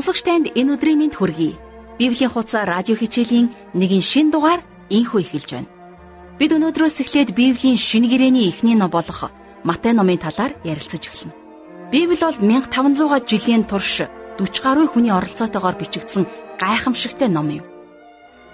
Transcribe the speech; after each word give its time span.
Сонсогч 0.00 0.24
танд 0.24 0.46
энэ 0.56 0.80
өдрийн 0.80 0.96
мэнд 0.96 1.14
хүргэе. 1.20 1.60
Библийн 2.00 2.32
хуудас 2.32 2.56
радио 2.64 2.96
хичээлийн 2.96 3.52
нэгэн 3.76 4.00
шин 4.00 4.32
дугаар 4.32 4.64
инхүү 4.88 5.20
эхэлж 5.20 5.50
байна. 5.52 5.68
Бид 6.40 6.56
өнөөдрөөс 6.56 7.04
эхлээд 7.04 7.36
Библийн 7.36 7.76
шинэ 7.76 8.08
гэрээний 8.08 8.48
эхний 8.48 8.80
ном 8.80 8.88
болох 8.88 9.28
Матай 9.60 9.92
номын 9.92 10.16
талаар 10.16 10.56
ярилцаж 10.64 11.04
эхэлнэ. 11.04 11.36
Библи 11.92 12.16
бол 12.16 12.32
1500 12.32 13.28
жилийн 13.28 13.68
турш 13.68 14.08
40 14.40 14.64
гаруй 14.64 14.86
хүний 14.88 15.12
оролцоотойгоор 15.12 15.76
бичигдсэн 15.76 16.24
гайхамшигтай 16.56 17.28
ном 17.28 17.52
юм. 17.60 17.64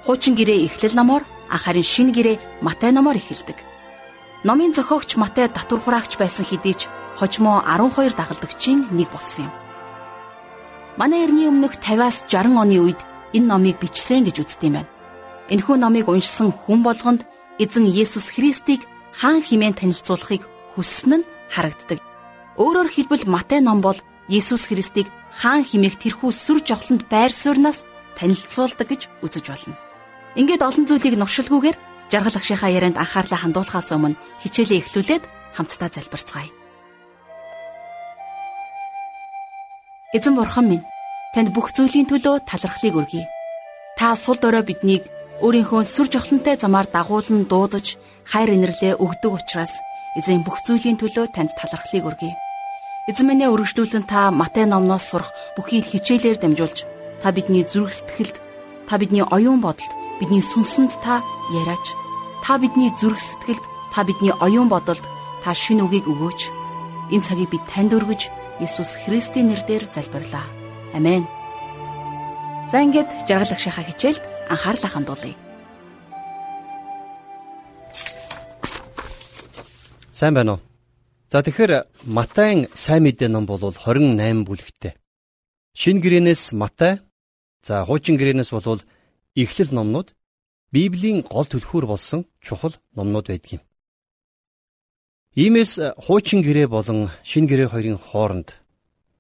Хуучин 0.02 0.34
гэрээ 0.34 0.66
эхлэл 0.66 0.98
номоор 0.98 1.23
харин 1.46 1.87
шинэ 1.87 2.10
гэрээ 2.10 2.37
Матай 2.59 2.90
номоор 2.90 3.23
эхэлдэг. 3.23 3.54
Номын 4.42 4.74
зохиогч 4.74 5.15
Матай 5.15 5.46
татвар 5.46 5.78
хураагч 5.78 6.18
байсан 6.18 6.42
хэдий 6.42 6.74
ч 6.74 6.90
хожимо 7.15 7.62
12 7.62 8.18
дагалдагчийн 8.18 8.90
нэг 8.90 9.15
болсон 9.15 9.46
юм. 9.46 9.65
Манай 10.96 11.28
эртний 11.28 11.45
өмнөх 11.52 11.77
50-аас 11.77 12.24
60 12.24 12.56
оны 12.56 12.80
үед 12.80 12.96
энэ 13.37 13.46
номыг 13.52 13.77
бичсэн 13.84 14.24
гэж 14.24 14.37
үздэг 14.41 14.64
юм 14.64 14.74
байна. 14.80 14.91
Энэхүү 15.52 15.77
номыг 15.77 16.09
уншсан 16.09 16.56
хүн 16.56 16.80
болгонд 16.80 17.28
эзэн 17.60 17.84
Есүс 17.84 18.32
Христийг 18.32 18.88
хаан 19.12 19.45
химэн 19.45 19.77
танилцуулахыг 19.77 20.48
хүссэн 20.73 21.20
нь 21.20 21.28
харагддаг. 21.52 22.01
Өөрөөр 22.56 22.88
хэлбэл 22.88 23.28
Матай 23.28 23.60
ном 23.60 23.84
бол 23.84 24.01
Есүс 24.32 24.73
Христийг 24.73 25.12
хаан 25.37 25.68
химээх 25.68 26.01
тэрхүү 26.01 26.32
сүр 26.32 26.64
жавхланд 26.64 27.04
байр 27.13 27.29
сууриас 27.29 27.85
танилцуулдаг 28.16 28.88
гэж 28.88 29.02
үзэж 29.20 29.45
болно. 29.52 29.76
Ингээд 30.32 30.65
олон 30.65 30.88
зүйлийг 30.88 31.20
новшилгүйгээр 31.20 31.76
жаргал 32.09 32.40
агшийнхаа 32.40 32.73
ярианд 32.73 32.96
анхаарлаа 32.96 33.45
хандуулахаас 33.45 33.92
өмнө 33.92 34.16
хичээлээ 34.40 34.80
эхлүүлээд 34.80 35.24
хамтдаа 35.60 35.92
залбирцгаая. 35.92 36.48
Эзэн 40.16 40.35
бурхан 40.35 40.66
минь 40.70 40.85
танд 41.37 41.52
бүх 41.52 41.68
зүйлийн 41.76 42.09
төлөө 42.09 42.48
талархлыг 42.48 42.96
өргөе. 42.96 43.29
Та 44.01 44.16
сул 44.16 44.40
дорой 44.40 44.65
биднийг 44.65 45.04
өөрийнхөө 45.45 45.84
сүр 45.84 46.09
жавхлантай 46.09 46.56
замаар 46.56 46.88
дагуулan 46.88 47.45
дуудаж 47.45 48.01
хайр 48.24 48.56
инэрлээ 48.56 48.96
өгдөг 48.96 49.32
учраас 49.37 49.68
эзэн 50.16 50.40
бүх 50.48 50.64
зүйлийн 50.64 50.96
төлөө 50.96 51.37
танд 51.37 51.52
талархлыг 51.60 52.09
өргөе. 52.09 52.32
Эзэн 53.12 53.29
минь 53.29 53.45
өргөжлүүлэн 53.52 54.09
та 54.09 54.32
Матай 54.32 54.64
номноос 54.64 55.12
сурах 55.12 55.29
бүхий 55.60 55.84
хичээлээр 55.84 56.40
дамжуулж 56.40 56.88
та 57.20 57.29
бидний 57.37 57.68
зүрх 57.68 57.92
сэтгэлд 57.92 58.40
та 58.88 58.96
бидний 58.96 59.20
оюун 59.20 59.60
бодолд 59.60 59.92
бидний 60.16 60.40
сүнсэнд 60.40 60.96
та 61.04 61.20
яриач 61.52 61.84
та 62.40 62.57
бидний 62.57 62.88
зүрх 62.96 63.20
сэтгэлд 63.20 63.64
та 63.92 64.09
бидний 64.09 64.32
оюун 64.41 64.72
бодолд 64.72 65.04
та 65.44 65.53
шин 65.53 65.84
үгийг 65.84 66.09
өгөөч 66.09 66.41
энэ 67.12 67.26
цагийг 67.28 67.53
бид 67.53 67.64
танд 67.69 67.92
өргөж 67.92 68.32
Иесус 68.56 68.97
Христийн 69.04 69.53
нэрээр 69.53 69.92
залбирлаа 69.92 70.56
амен. 70.97 71.22
За 72.72 72.80
ингээд 72.80 73.10
жаргал 73.28 73.52
агшихаа 73.52 73.84
хичээлд 73.84 74.22
анхаарлаа 74.48 74.91
хандуулъя. 74.91 75.36
Сайн 80.10 80.34
байна 80.34 80.52
уу? 80.56 80.60
За 81.30 81.42
тэгэхээр 81.44 81.72
Матайн 82.08 82.66
сайн 82.72 83.04
мэдээ 83.04 83.28
ном 83.28 83.44
бол 83.44 83.60
28 83.60 84.48
бүлэгтэй. 84.48 84.97
Шинэ 85.76 86.00
гэрээнээс 86.00 86.56
Матай, 86.56 87.04
за 87.60 87.84
хуучин 87.84 88.16
гэрээнээс 88.16 88.50
бол 88.50 88.80
Эхлэл 89.36 89.76
номнууд? 89.76 90.16
Библийн 90.72 91.20
гол 91.20 91.44
түлхүүр 91.44 91.84
болсон 91.86 92.24
чухал 92.40 92.74
номнууд 92.96 93.28
байдаг 93.28 93.60
юм. 93.60 93.62
Иймээс 95.36 96.00
хуучин 96.00 96.40
гэрээ 96.40 96.66
болон 96.66 97.12
шинэ 97.20 97.46
гэрээ 97.50 97.68
хоёрын 97.68 98.00
хооронд 98.00 98.56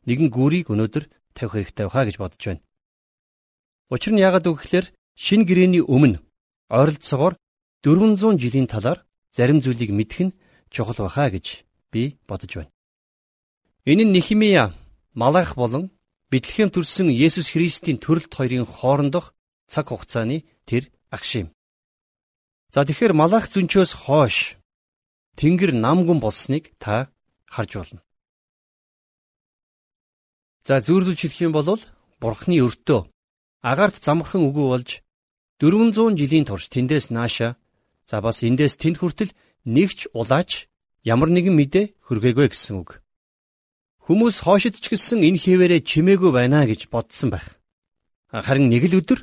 нэгэн 0.08 0.32
гүрийг 0.32 0.72
өнөөдөр 0.72 1.04
тавих 1.36 1.52
хэрэгтэй 1.52 1.84
байхаа 1.86 2.04
гэж 2.08 2.16
бодож 2.18 2.42
байна. 2.48 2.64
Учир 3.92 4.12
нь 4.12 4.22
яагаад 4.26 4.48
үг 4.48 4.58
гэхээр 4.64 4.86
шинэ 5.14 5.44
гэрээний 5.44 5.84
өмнө 5.84 6.18
ойролцоогоор 6.72 7.34
400 7.84 8.40
жилийн 8.42 8.66
талаар 8.66 9.04
зарим 9.36 9.60
зүйлийг 9.60 9.92
мэдэх 9.94 10.20
нь 10.26 10.36
чухал 10.74 10.98
байхаа 11.06 11.28
гэж 11.30 11.46
би 11.92 12.18
бодож 12.28 12.52
байна. 12.56 12.72
Энэ 13.84 14.04
нь 14.04 14.14
Нехимия, 14.16 14.74
Малах 15.14 15.54
болон 15.54 15.84
Бэтлехэм 16.30 16.74
төрсэн 16.74 17.06
Есүс 17.06 17.54
Христийн 17.54 18.02
төрөлт 18.02 18.32
хоёрын 18.34 18.66
хоорондох 18.66 19.30
цаг 19.70 19.86
хугацааны 19.88 20.42
тэр 20.66 20.90
агш 21.14 21.30
юм. 21.46 21.48
За 22.74 22.82
тэгэхээр 22.82 23.14
Малах 23.14 23.46
зүнчөөс 23.46 23.92
хойш 24.02 24.58
Тэнгэр 25.38 25.70
намгүн 25.84 26.18
болсныг 26.18 26.74
та 26.82 27.14
харж 27.46 27.72
болно. 27.78 28.00
За 30.66 30.82
зүйрлүүлж 30.82 31.20
хэлэх 31.22 31.46
юм 31.46 31.52
бол 31.54 31.78
Бурхны 32.18 32.58
өртөө 32.58 33.06
агаарт 33.62 34.02
замархан 34.02 34.50
үгүй 34.50 34.66
болж 34.66 34.90
400 35.62 36.18
жилийн 36.18 36.42
турш 36.42 36.66
тэндээс 36.74 37.14
нааша 37.14 37.54
за 38.02 38.18
бас 38.18 38.42
эндээс 38.42 38.74
тэнд 38.74 38.98
хүртэл 38.98 39.30
нэгч 39.62 40.10
улаач 40.10 40.66
ямар 41.06 41.30
нэгэн 41.30 41.54
мэдээ 41.54 41.94
хүргээгүй 42.02 42.50
гэсэн 42.50 42.82
үг. 42.82 42.98
Хүмүүс 44.10 44.42
хоошид 44.42 44.74
ч 44.82 44.90
гэсэн 44.90 45.22
энэ 45.22 45.38
хിവэрэ 45.38 45.86
чимээгүй 45.86 46.34
байна 46.34 46.66
гэж 46.66 46.90
бодсон 46.90 47.30
байх. 47.30 47.46
Харин 48.34 48.66
нэг 48.66 48.90
л 48.90 48.98
өдөр 48.98 49.22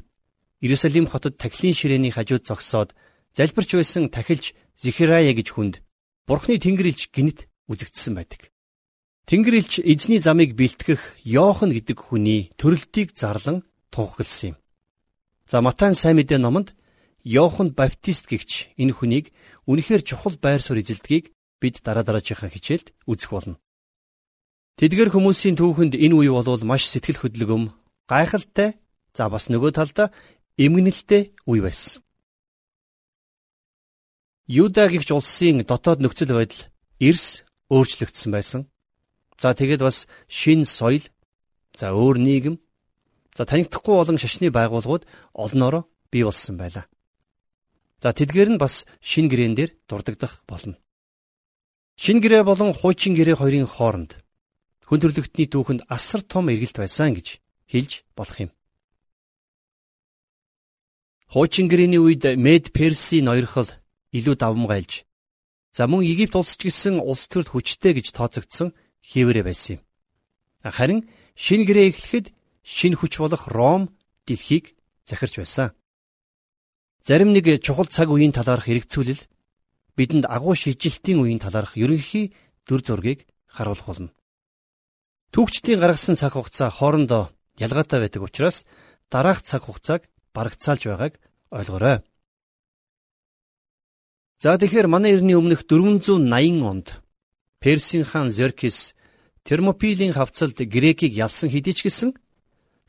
Иерусалим 0.63 1.11
хотод 1.11 1.35
тахилын 1.35 1.75
ширээний 1.75 2.15
хажууд 2.15 2.47
зогсоод 2.47 2.95
залбирч 3.35 3.75
байсан 3.75 4.07
тахилч 4.07 4.55
Зихирая 4.79 5.35
гэж 5.35 5.47
хүнд 5.51 5.83
Бурхны 6.23 6.55
Тэнгэрлж 6.55 7.11
гинт 7.11 7.51
үзэгдсэн 7.67 8.15
байдаг. 8.15 8.52
Тэнгэрлж 9.23 9.79
эзний 9.79 10.19
замыг 10.19 10.51
бэлтгэх 10.59 11.15
Йохан 11.23 11.71
гэдэг 11.71 11.95
хүний 11.95 12.51
төрөлтийг 12.59 13.15
зарлан 13.15 13.63
тунхагласан 13.87 14.51
юм. 14.51 14.55
За 15.47 15.63
Матай 15.63 15.95
сайн 15.95 16.19
мэдээ 16.19 16.43
номонд 16.43 16.75
Йохан 17.23 17.71
Баптист 17.71 18.27
гэгч 18.27 18.75
энэ 18.75 18.91
хүнийг 18.91 19.31
үнэхээр 19.63 20.03
чухал 20.03 20.35
байр 20.43 20.59
суурь 20.59 20.83
эзэлдгийг 20.83 21.31
бид 21.63 21.79
дараа 21.87 22.03
дараачихаа 22.03 22.51
хичээлд 22.51 22.91
үзэх 23.07 23.31
болно. 23.31 23.55
Тэдгэр 24.75 25.15
хүмүүсийн 25.15 25.55
түүхэнд 25.55 25.95
энэ 25.95 26.15
үе 26.19 26.27
болвол 26.27 26.67
маш 26.67 26.91
сэтгэл 26.91 27.23
хөдлөгөм, 27.23 27.71
гайхалтай, 28.11 28.75
за 29.15 29.31
бас 29.31 29.47
нөгөө 29.47 29.71
талдаа 29.71 30.11
эмгэнэлтэй 30.59 31.31
үе 31.47 31.61
байсан. 31.63 32.03
Юда 34.51 34.91
гихч 34.91 35.15
улсын 35.15 35.63
дотоод 35.63 36.03
нөхцөл 36.03 36.35
байдал 36.35 36.67
эрс 36.99 37.47
өөрчлөгдсөн 37.71 38.31
байсан. 38.35 38.61
За 39.41 39.53
тэгээд 39.53 39.81
бас 39.81 40.07
шин 40.27 40.65
соёл, 40.65 41.03
за 41.73 41.91
өөр 41.93 42.17
нийгэм, 42.21 42.55
за 43.35 43.45
танигдахгүй 43.45 43.95
болон 43.97 44.17
шашны 44.17 44.53
байгууллагууд 44.53 45.03
олноороо 45.33 45.89
бий 46.11 46.23
болсон 46.23 46.57
байлаа. 46.57 46.85
За 48.03 48.13
тэдгээр 48.13 48.49
нь 48.55 48.61
бас 48.61 48.85
шин 49.01 49.27
гэрээн 49.31 49.55
дээр 49.55 49.71
дурддах 49.87 50.43
болно. 50.45 50.77
Шин 51.95 52.19
гэрээ 52.19 52.43
болон 52.43 52.73
хуучин 52.73 53.13
гэрээ 53.13 53.37
хоёрын 53.37 53.69
хооронд 53.69 54.17
хүн 54.87 54.99
төрлөختний 54.99 55.47
түүхэнд 55.47 55.85
асар 55.87 56.21
том 56.21 56.49
эргэлт 56.49 56.77
байсан 56.77 57.13
гэж 57.13 57.39
хэлж 57.69 58.03
болох 58.17 58.37
юм. 58.43 58.51
Хуучин 61.31 61.69
гэрээний 61.69 62.01
үед 62.01 62.25
Мед 62.37 62.73
Перси 62.73 63.21
ноёрхол 63.21 63.69
илүү 64.11 64.35
давмгайлж 64.37 65.05
за 65.73 65.87
мөн 65.89 66.05
Египт 66.05 66.35
улс 66.37 66.53
ч 66.57 66.69
гэсэн 66.69 67.01
улс 67.01 67.25
төрд 67.25 67.49
хүчтэй 67.49 67.97
гэж 67.97 68.13
тооцогдсон 68.13 68.73
хിവэрэ 69.03 69.43
байсан 69.43 69.77
юм. 69.77 69.81
Харин 70.63 70.99
шин 71.35 71.61
гэрээ 71.67 71.91
эхлэхэд 71.91 72.25
шин 72.63 72.93
хүч 72.95 73.19
болох 73.19 73.51
Ром 73.51 73.91
дэлхийг 74.25 74.75
захирч 75.05 75.35
байсан. 75.37 75.75
Зарим 77.03 77.35
нэг 77.35 77.59
чухал 77.59 77.91
цаг 77.91 78.07
үеийн 78.09 78.31
талаарх 78.31 78.65
хэрэгцүүлэл 78.65 79.27
бидэнд 79.99 80.25
агуу 80.25 80.55
шижилтийн 80.55 81.19
үеийн 81.19 81.43
талаарх 81.43 81.75
ерөнхий 81.75 82.31
дүр 82.63 82.79
зургийг 82.79 83.27
харуулах 83.45 83.85
болно. 83.85 84.09
Түүхчдийн 85.35 85.79
гаргасан 85.83 86.15
цаг 86.15 86.33
хугацаа 86.33 86.71
хоорондоо 86.71 87.35
ялгаатай 87.59 87.99
байдаг 87.99 88.23
учраас 88.23 88.63
дараах 89.11 89.43
цаг 89.43 89.67
хугацааг 89.67 90.07
барагцаалж 90.31 90.83
байгааг 90.87 91.19
ойлгоорой. 91.51 91.99
За 94.39 94.57
тэгэхээр 94.57 94.87
манай 94.87 95.11
эртний 95.13 95.35
өмнөх 95.35 95.67
480 95.67 96.63
онд 96.63 97.02
Персийн 97.63 98.03
хаан 98.03 98.29
Зеркис 98.29 98.93
Термопилийн 99.47 100.11
хавцалд 100.11 100.57
Грекийг 100.75 101.13
ялсан 101.15 101.47
хэдий 101.49 101.71
ч 101.71 101.87
гэсэн 101.87 102.11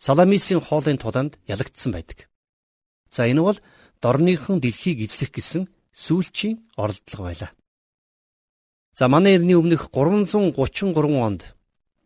Саламисийн 0.04 0.58
хоолын 0.58 0.98
тулаанд 0.98 1.38
ялагдсан 1.46 1.94
байдаг. 1.94 2.26
За 3.14 3.22
энэ 3.30 3.42
бол 3.46 3.58
дорныхон 4.02 4.58
дэлхийг 4.58 4.98
эзлэх 5.06 5.30
гэсэн 5.30 5.70
сүүлчийн 5.94 6.66
оролдлого 6.74 7.22
байлаа. 7.30 7.50
За 8.98 9.06
манай 9.06 9.38
эртний 9.38 9.54
өмнөх 9.54 9.94
333 9.94 11.22
онд 11.22 11.54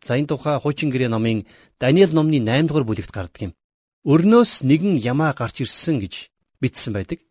за 0.05 0.21
энэ 0.21 0.29
тухай 0.29 0.61
хуучин 0.61 0.93
гэрээ 0.93 1.09
номын 1.09 1.49
Даниэл 1.81 2.13
номны 2.13 2.37
8 2.37 2.69
дугаар 2.69 2.85
бүлэгт 2.85 3.09
гардаг 3.09 3.41
юм. 3.49 3.53
Өрнөөс 4.05 4.61
нэгэн 4.61 4.93
ямаа 5.01 5.33
гарч 5.33 5.65
ирсэн 5.65 5.97
гэж 6.05 6.29
бичсэн 6.61 6.93
байдаг. 6.93 7.25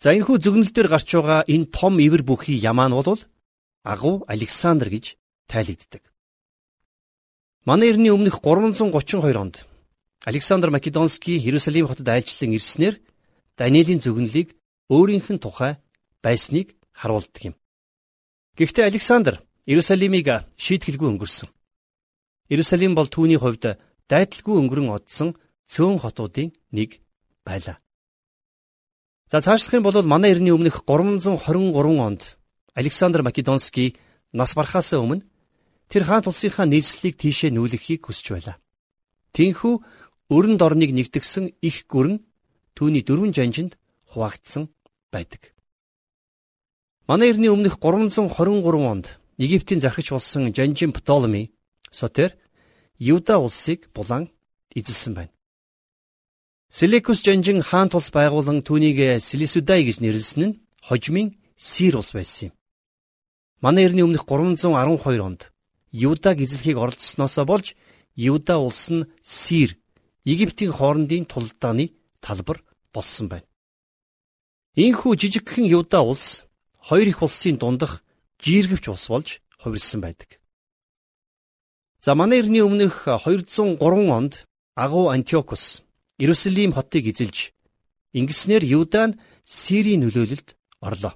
За 0.00 0.16
энэ 0.16 0.24
хүү 0.24 0.40
зөгнөл 0.40 0.72
дээр 0.72 0.88
гарч 0.88 1.12
байгаа 1.12 1.44
энэ 1.44 1.68
том 1.76 2.00
ивэр 2.00 2.24
бүхий 2.24 2.56
ямаа 2.56 2.88
нь 2.88 2.96
бол 2.96 3.20
агуу 3.84 4.24
Александр 4.32 4.88
гэж 4.88 5.20
тайлэгддэг. 5.44 6.02
Манай 7.68 7.92
эртний 7.92 8.08
өмнөх 8.08 8.40
332 8.40 9.36
онд 9.36 9.68
Александр 10.24 10.72
Македонский 10.72 11.36
Иерусалим 11.36 11.84
хотод 11.84 12.08
айлчлан 12.08 12.56
ирснээр 12.56 12.96
Даниэлийн 13.60 14.00
зөвгөнлийг 14.00 14.56
өөрийнх 14.88 15.28
нь 15.36 15.42
тухай 15.44 15.76
байсныг 16.24 16.80
харуулдаг 16.96 17.52
юм. 17.52 17.54
Гэхдээ 18.56 18.88
Александр 18.88 19.44
Иерусалимыг 19.68 20.48
шийтгэлгүй 20.56 21.08
өнгөрсөн. 21.12 21.52
Иерусалим 22.48 22.96
бол 22.96 23.08
түүний 23.12 23.36
хувьд 23.36 23.76
дайдалгүй 24.08 24.56
өнгөрөн 24.64 24.96
одсон 24.96 25.36
цөөн 25.68 26.00
хотуудын 26.00 26.56
нэг 26.72 27.04
байлаа. 27.44 27.84
За 29.30 29.40
цаашлах 29.40 29.74
юм 29.74 29.84
бол 29.84 29.94
манай 30.02 30.32
эртний 30.32 30.50
өмнөх 30.50 30.82
323 30.82 32.02
онд 32.02 32.36
Александр 32.74 33.22
Македонский 33.22 33.96
нас 34.32 34.56
барахаас 34.58 34.90
өмнө 34.92 35.22
тэр 35.86 36.02
хаан 36.02 36.26
тулсынхаа 36.26 36.66
нийслэлийг 36.66 37.14
тийшээ 37.14 37.54
нүүлгэхийг 37.54 38.10
хүсэж 38.10 38.26
байлаа. 38.34 38.56
Тинхүү 39.30 39.74
өрн 40.34 40.58
дорныг 40.58 40.90
нэгтгсэн 40.90 41.46
их 41.62 41.86
гүрэн 41.86 42.26
түүний 42.74 43.06
дөрвөн 43.06 43.30
жанжинд 43.30 43.78
хуваагдсан 44.10 44.66
байдаг. 45.14 45.54
Манай 47.06 47.30
эртний 47.30 47.54
өмнөх 47.54 47.78
323 47.78 48.82
онд 48.82 49.22
Египтийн 49.38 49.78
зархич 49.78 50.10
болсон 50.10 50.50
Жанжин 50.50 50.90
Птолеми 50.90 51.54
Сотер 51.90 52.34
Юда 52.98 53.38
улсыг 53.38 53.94
булан 53.94 54.34
эзэлсэн 54.74 55.14
байна. 55.14 55.30
Селекус 56.70 57.18
Жанжин 57.26 57.62
хаан 57.66 57.90
тулс 57.90 58.14
байгуулан 58.14 58.62
түүнийг 58.62 59.18
Селисудай 59.18 59.82
гэж 59.82 59.98
нэрлсэн 59.98 60.42
нь 60.46 60.58
хожимын 60.86 61.34
Сир 61.58 61.98
улс 61.98 62.14
байсан 62.14 62.54
юм. 62.54 62.54
Манай 63.58 63.90
эртний 63.90 64.06
өмнөх 64.06 64.22
312 64.22 65.18
онд 65.18 65.50
Юдаг 65.90 66.38
эзлэхийг 66.38 66.78
оролцсноосоо 66.78 67.44
болж 67.44 67.74
Юда 68.14 68.62
улс 68.62 68.86
нь 68.86 69.10
Сир 69.18 69.74
Египтийн 70.22 70.70
хоорондын 70.70 71.26
тулдааны 71.26 71.90
талбар 72.22 72.62
болсон 72.94 73.26
байна. 73.26 73.50
Ийхүү 74.78 75.18
жижигхэн 75.18 75.66
Юда 75.66 76.06
улс 76.06 76.46
хоёр 76.78 77.08
их 77.10 77.18
улсын 77.26 77.58
дундах 77.58 78.06
жиргэвч 78.38 78.86
улс 78.86 79.10
болж 79.10 79.42
хувирсан 79.58 80.00
байдаг. 80.06 80.38
За 81.98 82.14
манай 82.14 82.38
эртний 82.38 82.62
өмнөх 82.62 83.10
203 83.10 84.06
онд 84.06 84.46
агуу 84.78 85.10
Антиокус 85.10 85.82
Иерусалим 86.20 86.72
хотыг 86.76 87.04
эзэлж 87.10 87.56
ингэснээр 88.12 88.64
Юда 88.78 89.08
нь 89.08 89.18
Сирийн 89.44 90.04
нөлөөлөлд 90.04 90.48
орлоо. 90.84 91.14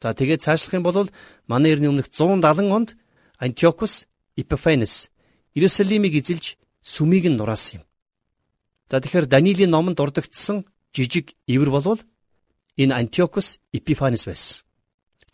За 0.00 0.14
тэгээд 0.14 0.44
цаашлах 0.46 0.74
юм 0.78 0.84
бол 0.86 1.10
манай 1.50 1.72
эртний 1.74 1.90
өмнөх 1.90 2.06
170 2.06 2.70
онд 2.70 2.88
Антиокус 3.36 4.06
Епифанес 4.38 5.10
Иерусалимыг 5.58 6.14
эзэлж 6.14 6.54
сүмийг 6.82 7.26
нь 7.26 7.34
нураасан 7.34 7.82
юм. 7.82 7.84
За 8.90 9.02
тэгэхээр 9.02 9.26
Даниилийн 9.26 9.74
номонд 9.74 9.98
дурдгдсан 9.98 10.70
жижиг 10.94 11.34
ивэр 11.50 11.70
болвол 11.74 12.00
энэ 12.78 12.94
Антиокус 12.94 13.58
Епифанес 13.74 14.22
байсан. 14.30 14.62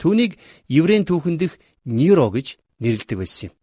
Түүнийг 0.00 0.40
еврейн 0.68 1.04
түүхэндх 1.04 1.60
Ниро 1.84 2.32
гэж 2.32 2.56
нэрлэдэг 2.80 3.18
байсан 3.20 3.52
юм. 3.52 3.54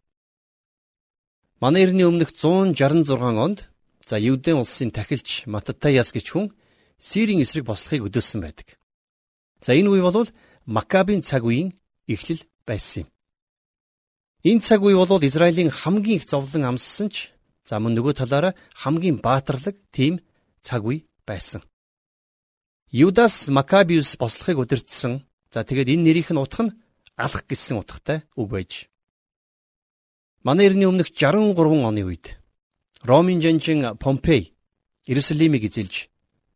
Манай 1.61 1.89
эртний 1.89 2.05
өмнөх 2.05 2.29
166 2.29 3.17
онд 3.41 3.59
за 4.07 4.15
Юудын 4.17 4.63
улсын 4.63 4.89
тахилч 4.95 5.43
Маттаяс 5.51 6.15
гэж 6.15 6.31
хүн 6.31 6.55
Сирийн 6.97 7.43
эсрэг 7.43 7.67
бослохыг 7.67 8.07
өдөөсөн 8.07 8.41
байдаг. 8.41 8.79
За 9.61 9.75
энэ 9.75 9.91
үе 9.91 10.01
бол 10.01 10.31
Макабийн 10.65 11.21
цаг 11.21 11.43
үеийн 11.43 11.75
эхлэл 12.07 12.41
байсан 12.65 13.03
юм. 13.03 13.09
Энэ 14.47 14.63
цаг 14.63 14.81
үе 14.81 14.95
бол 14.95 15.21
Израилийн 15.21 15.69
хамгийн 15.69 16.23
их 16.23 16.25
зовлон 16.25 16.63
амссан 16.65 17.11
ч 17.11 17.35
за 17.67 17.83
мөн 17.83 17.93
нөгөө 17.99 18.13
талаараа 18.23 18.55
хамгийн 18.79 19.19
баатарлаг 19.19 19.75
тийм 19.91 20.23
цаг 20.63 20.87
үе 20.87 21.03
байсан. 21.27 21.61
Юдас 22.89 23.51
Макабиус 23.51 24.15
бослохыг 24.15 24.57
удирдсан. 24.63 25.27
За 25.51 25.67
тэгээд 25.67 25.91
энэ 25.91 26.03
нэрийнх 26.07 26.31
нь 26.31 26.39
утга 26.39 26.63
нь 26.63 26.75
алах 27.19 27.43
гэсэн 27.43 27.75
утгатай 27.83 28.23
үг 28.39 28.47
байж. 28.47 28.71
Манай 30.43 30.71
эртний 30.71 30.87
өмнөх 30.87 31.11
63 31.11 31.83
оны 31.83 32.03
үед 32.07 32.39
Ромын 33.03 33.41
жанжин 33.41 33.97
Помпей 33.97 34.53
Иерусалимыг 35.05 35.63
эзэлж 35.63 36.09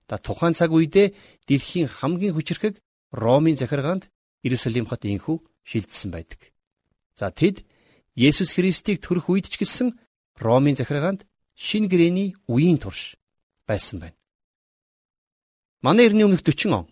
да 0.07 0.17
тухайн 0.17 0.53
цаг 0.53 0.71
үедээ 0.71 1.13
дэлхийн 1.47 1.87
хамгийн 1.87 2.33
хүчрхэг 2.33 2.81
Ромын 3.11 3.55
захиргаанд 3.55 4.09
Иерусалим 4.43 4.85
хот 4.87 5.05
инхүү 5.05 5.37
шилжсэн 5.63 6.11
байдаг. 6.11 6.51
За 7.15 7.29
тэд 7.31 7.63
Есүс 8.15 8.51
Христийг 8.57 8.99
төрөх 8.99 9.29
үед 9.29 9.47
ч 9.47 9.55
гэсэн 9.61 9.95
Ромын 10.35 10.75
захиргаанд 10.75 11.27
шин 11.55 11.87
гэрэний 11.87 12.35
үеийн 12.47 12.79
турш 12.81 13.15
байсан 13.67 13.99
байна. 14.01 14.17
Манай 15.81 16.05
эртний 16.07 16.25
өмнөх 16.25 16.43
40 16.43 16.73
он. 16.73 16.87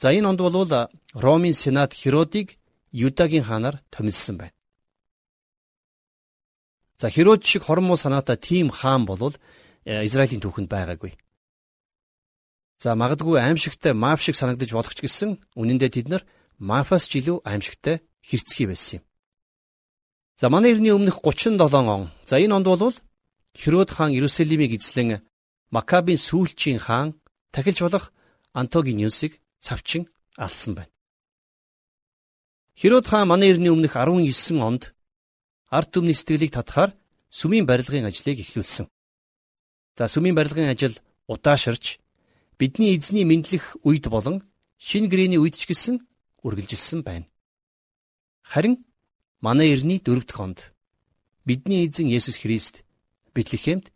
За 0.00 0.10
энэ 0.10 0.28
онд 0.28 0.40
бол 0.40 0.88
Ромын 1.14 1.52
сенат 1.52 1.92
Херодыг 1.92 2.56
Юдагийн 2.90 3.44
хаанаар 3.44 3.82
томилсон 3.90 4.36
байна. 4.38 4.56
За 7.02 7.10
Херод 7.10 7.44
шиг 7.44 7.64
хормоо 7.64 7.96
санаатай 7.96 8.36
тийм 8.36 8.70
хаан 8.70 9.02
болвол 9.06 9.34
э, 9.84 10.06
Израилийн 10.06 10.38
түүхэнд 10.38 10.70
байгаагүй. 10.70 11.18
За 12.78 12.94
магадгүй 12.94 13.42
аимшигтай 13.42 13.92
маав 13.92 14.22
шиг 14.22 14.38
санагдаж 14.38 14.70
болох 14.70 14.94
ч 14.94 15.02
гэсэн 15.02 15.42
үнэн 15.58 15.82
дээр 15.82 15.90
тэд 15.98 16.06
нар 16.06 16.22
мафаас 16.62 17.10
ч 17.10 17.18
илүү 17.18 17.42
аимшигтай 17.42 18.06
хэрцгий 18.22 18.70
байсан 18.70 19.02
юм. 19.02 19.04
За 20.38 20.46
манай 20.46 20.78
эртний 20.78 20.94
өмнөх 20.94 21.18
37 21.26 21.58
он. 21.74 22.14
За 22.22 22.38
энэ 22.38 22.54
онд 22.54 22.70
бол 22.70 22.94
Херод 23.58 23.90
хаан 23.90 24.14
Иерусалимыг 24.14 24.70
эзлэн 24.78 25.26
Макабийн 25.74 26.22
сүүлчийн 26.22 26.78
хаан 26.78 27.18
тахилж 27.50 27.82
болох 27.82 28.14
Антогиниусыг 28.54 29.42
цавчин 29.58 30.06
алсан 30.38 30.78
байна. 30.78 30.94
Херод 32.78 33.10
хаан 33.10 33.26
манай 33.26 33.50
эртний 33.50 33.74
өмнөх 33.74 33.98
19 33.98 34.62
онд 34.62 34.94
ард 35.72 35.88
түмний 35.88 36.12
сэтгэлийг 36.12 36.52
татахаар 36.52 36.92
сүмийн 37.32 37.64
барилгын 37.64 38.04
ажлыг 38.04 38.38
эхлүүлсэн. 38.44 38.86
За 39.96 40.04
сүмийн 40.04 40.36
барилгын 40.36 40.68
ажил 40.68 41.00
удаашарч 41.32 41.96
бидний 42.60 42.92
эзний 42.92 43.24
мэдлэх 43.24 43.80
үед 43.88 44.04
болон 44.12 44.44
шин 44.76 45.08
гэрээний 45.08 45.40
үед 45.40 45.56
ч 45.56 45.64
гэсэн 45.64 46.04
үргэлжилсэн 46.44 47.00
байна. 47.08 47.26
Харин 48.44 48.84
манай 49.40 49.72
эртний 49.72 49.98
дөрөв 50.04 50.28
дэх 50.28 50.36
хонд 50.36 50.58
бидний 51.48 51.88
эзэн 51.88 52.12
Есүс 52.12 52.36
Христ 52.44 52.84
Бэтлехемд 53.32 53.88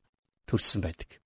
төрсэн 0.48 0.80
байдаг. 0.80 1.20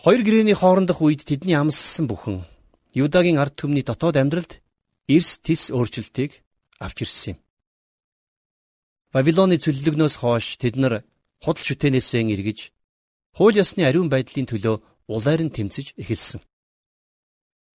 Хоёр 0.00 0.24
гэрээний 0.24 0.56
хоорондох 0.56 1.04
үед 1.04 1.28
тэдний 1.28 1.60
амссан 1.60 2.08
бүхэн 2.08 2.48
Юдагийн 2.96 3.36
ард 3.36 3.54
түмний 3.60 3.84
дотоод 3.84 4.16
амьдралд 4.16 4.64
эрс 5.12 5.44
тис 5.44 5.68
өөрчлөлтийг 5.68 6.40
авч 6.80 7.04
ирсэн 7.04 7.36
юм. 7.36 7.38
Вавилоны 9.10 9.58
цөллөгнөөс 9.58 10.14
хойш 10.22 10.54
тэд 10.62 10.78
нар 10.78 11.02
худал 11.42 11.64
шүтэнээсээ 11.66 12.22
эргэж 12.34 12.60
хууль 13.34 13.58
ёсны 13.58 13.82
ариун 13.82 14.06
байдлын 14.06 14.46
төлөө 14.46 14.76
улайр 15.10 15.40
нь 15.42 15.54
тэмцэж 15.56 15.98
эхэлсэн. 15.98 16.40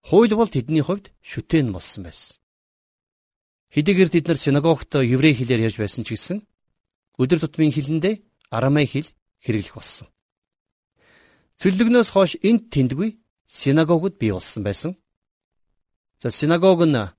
Хууль 0.08 0.32
бол 0.32 0.48
тэдний 0.48 0.80
хувьд 0.80 1.12
шүтэн 1.20 1.76
болсон 1.76 2.08
байсан. 2.08 2.40
Хэдийгээр 3.76 4.10
тэд 4.16 4.26
нар 4.32 4.40
синагогт 4.40 4.96
еврей 4.96 5.36
хэлээр 5.36 5.68
ярьж 5.68 5.78
байсан 5.84 6.08
ч 6.08 6.16
гэсэн 6.16 6.40
өдөр 7.20 7.40
тутмын 7.44 7.76
хэлэндээ 7.76 8.16
арамай 8.56 8.88
хэл 8.88 9.12
хэрэглэх 9.44 9.76
болсон. 9.76 10.08
Цөллөгнөөс 11.60 12.10
хойш 12.16 12.40
энт 12.48 12.72
тэндгүй 12.72 13.20
синагогуд 13.44 14.16
бий 14.16 14.32
болсон 14.32 14.64
байсан. 14.64 14.92
За 16.24 16.32
синагог 16.32 16.80
нь 16.88 17.12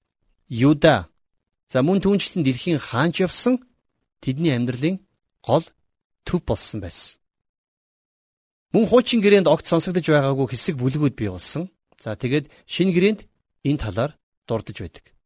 Юда 0.48 1.10
за 1.68 1.82
мөн 1.82 2.00
түүнчлэн 2.00 2.40
дэлхийн 2.46 2.80
хаанч 2.80 3.20
явсан 3.20 3.60
тэдний 4.20 4.52
амьдралын 4.54 5.00
гол 5.42 5.64
төв 6.24 6.40
болсон 6.44 6.80
байсан. 6.80 7.18
Мөн 8.72 8.86
хуучин 8.90 9.20
гэрээнд 9.24 9.48
огт 9.48 9.66
сонсогдож 9.66 10.04
байгаагүй 10.04 10.46
хэсэг 10.52 10.74
бүлгүүд 10.76 11.14
бий 11.16 11.30
болсон. 11.30 11.70
За 11.96 12.12
тэгээд 12.12 12.52
шинэ 12.68 12.92
гэрээнд 12.92 13.20
энэ 13.64 13.80
талаар 13.80 14.12
дурдж 14.46 14.78
байдаг. 14.84 15.16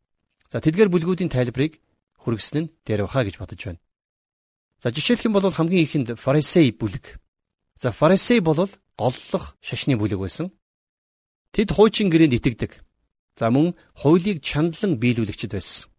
За 0.53 0.63
тэдгээр 0.63 0.93
бүлгүүдийн 0.93 1.33
тайлбарыг 1.33 1.83
хүргэсэн 2.23 2.57
нь 2.63 2.71
Дэрвха 2.87 3.25
гэж 3.27 3.43
бодож 3.43 3.61
байна. 3.65 3.81
За 4.79 4.95
жишээлх 4.95 5.27
юм 5.27 5.35
бол 5.35 5.51
хамгийн 5.51 5.85
ихэнд 5.85 6.09
фарисей 6.15 6.73
бүлэг. 6.73 7.19
За 7.83 7.93
фарисей 7.93 8.41
бол 8.41 8.69
голлох 8.97 9.57
шашны 9.61 9.97
бүлэг 9.99 10.21
байсан. 10.21 10.55
Тэд 11.53 11.75
хуучин 11.75 12.09
гэрээнд 12.09 12.39
итгэдэг. 12.39 12.79
За 13.35 13.51
мөн 13.51 13.75
хуулийг 13.99 14.47
чандлан 14.47 14.95
биелүүлэгчд 15.03 15.53
байсан. 15.53 15.90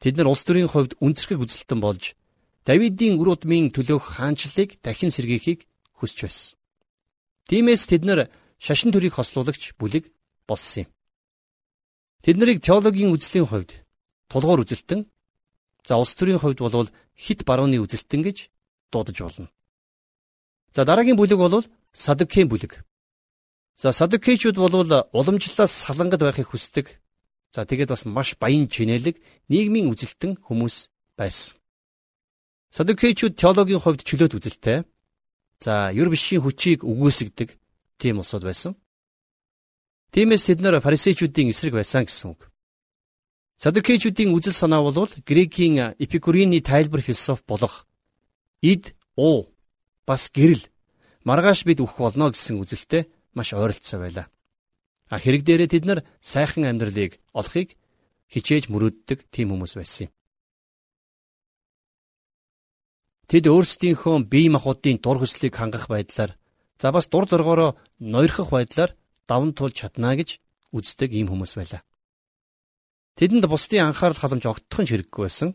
Тэд 0.00 0.16
нар 0.16 0.28
улс 0.32 0.44
төрийн 0.44 0.68
хувьд 0.72 0.96
үнцэрхэг 1.04 1.38
үзэлтэн 1.40 1.80
болж 1.80 2.16
Давидын 2.64 3.20
үр 3.20 3.36
удмын 3.36 3.72
төлөөх 3.72 4.20
хаанчлалыг 4.20 4.80
дахин 4.84 5.12
сэргийхийг 5.12 5.64
хүсч 5.96 6.18
байсан. 6.24 6.56
Тиймээс 7.48 7.88
тэд 7.88 8.02
нар 8.04 8.28
шашин 8.60 8.92
төрийг 8.92 9.16
хослуулагч 9.16 9.76
бүлэг 9.80 10.12
болсон 10.48 10.84
юм. 10.84 10.88
Тэд 12.24 12.36
нарыг 12.36 12.58
теологийн 12.60 13.12
үзлийн 13.16 13.48
хувьд 13.48 13.80
тулгуур 14.28 14.64
үзэлтэн 14.64 15.08
За 15.86 15.96
улс 15.96 16.14
төрийн 16.14 16.38
хувьд 16.38 16.60
бол 16.60 16.90
хит 17.16 17.44
барууны 17.44 17.78
үзэлтэн 17.80 18.22
гэж 18.22 18.50
дуудаж 18.92 19.16
болно. 19.20 19.48
За 20.72 20.84
дараагийн 20.84 21.16
бүлэг 21.16 21.38
бол 21.38 21.64
садукейн 21.92 22.48
бүлэг. 22.48 22.84
За 23.76 23.92
садукейчүүд 23.92 24.56
бол 24.56 24.74
уламжлалаас 25.12 25.72
салангад 25.72 26.20
байхыг 26.20 26.48
хүсдэг. 26.52 27.00
За 27.54 27.66
тэгээд 27.66 27.90
бас 27.90 28.04
маш 28.06 28.38
баян 28.38 28.70
чинэлэг 28.70 29.18
нийгмийн 29.50 29.90
үзэлтэн 29.90 30.38
хүмүүс 30.38 30.90
байсан. 31.18 31.58
Садукейчүүд 32.70 33.34
теологийн 33.34 33.82
хувьд 33.82 34.06
чөлөөт 34.06 34.38
үзэлтэй. 34.38 34.86
За 35.58 35.90
юр 35.90 36.08
бишийн 36.14 36.42
хүчийг 36.46 36.86
үгүйсгдэг 36.86 37.58
тийм 37.98 38.22
улсууд 38.22 38.46
байсан. 38.46 38.78
Тиймээс 40.14 40.46
тэд 40.46 40.62
нар 40.62 40.78
фарисеучүүдийн 40.78 41.50
эсрэг 41.50 41.74
байсан 41.74 42.06
гэсэн 42.06 42.30
үг. 42.30 42.46
Садукейчүүдийн 43.58 44.30
үзэл 44.30 44.54
санаа 44.54 44.86
бол 44.86 45.10
Грекийн 45.26 45.98
Эпикурины 45.98 46.62
тайлбар 46.62 47.02
философи 47.02 47.44
болох 47.46 47.86
ид, 48.62 48.94
уу, 49.18 49.52
бас 50.06 50.30
гэрэл 50.30 50.70
маргааш 51.26 51.66
бид 51.66 51.82
үхэх 51.82 51.98
болно 51.98 52.30
гэсэн 52.30 52.56
үзэлтэй 52.62 53.10
маш 53.34 53.52
ойролцоо 53.52 54.00
байлаа. 54.00 54.26
А 55.10 55.18
хэрэг 55.18 55.42
дээрээ 55.42 55.68
тэд 55.74 55.84
нар 55.90 56.00
сайхан 56.22 56.64
амьдралыг 56.70 57.18
олохыг 57.34 57.74
хичээж 58.30 58.70
мөрөөддөг 58.70 59.26
тийм 59.34 59.50
хүмүүс 59.50 59.74
байсан 59.74 60.06
юм. 60.06 60.12
Тэд 63.26 63.44
өөрсдийнхөө 63.50 64.30
бие 64.30 64.50
махбодын 64.54 65.02
дур 65.02 65.18
хүслийг 65.18 65.54
хангах 65.54 65.90
байдлаар 65.90 66.38
за 66.78 66.88
бас 66.94 67.06
дур 67.10 67.26
зоргоороо 67.26 67.74
ноёрхох 67.98 68.50
байдлаар 68.54 68.94
даван 69.26 69.50
туулж 69.54 69.74
чадна 69.82 70.14
гэж 70.14 70.38
үздэг 70.70 71.10
ийм 71.10 71.30
хүмүүс 71.30 71.58
байлаа. 71.58 71.82
Тэдэнд 73.18 73.46
бусдын 73.50 73.90
анхаарал 73.90 74.18
халамж 74.18 74.44
огтхон 74.46 74.86
хэрэггүй 74.86 75.22
байсан. 75.26 75.50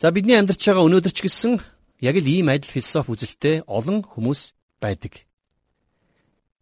За 0.00 0.08
бидний 0.12 0.36
амьдарч 0.40 0.64
байгаа 0.64 0.88
өнөөдөр 0.88 1.12
ч 1.12 1.20
гэсэн 1.24 1.60
яг 2.00 2.16
л 2.16 2.28
ийм 2.28 2.48
адил 2.48 2.72
философи 2.72 3.12
үзэлтэй 3.12 3.56
олон 3.68 4.04
хүмүүс 4.04 4.56
байдаг. 4.80 5.27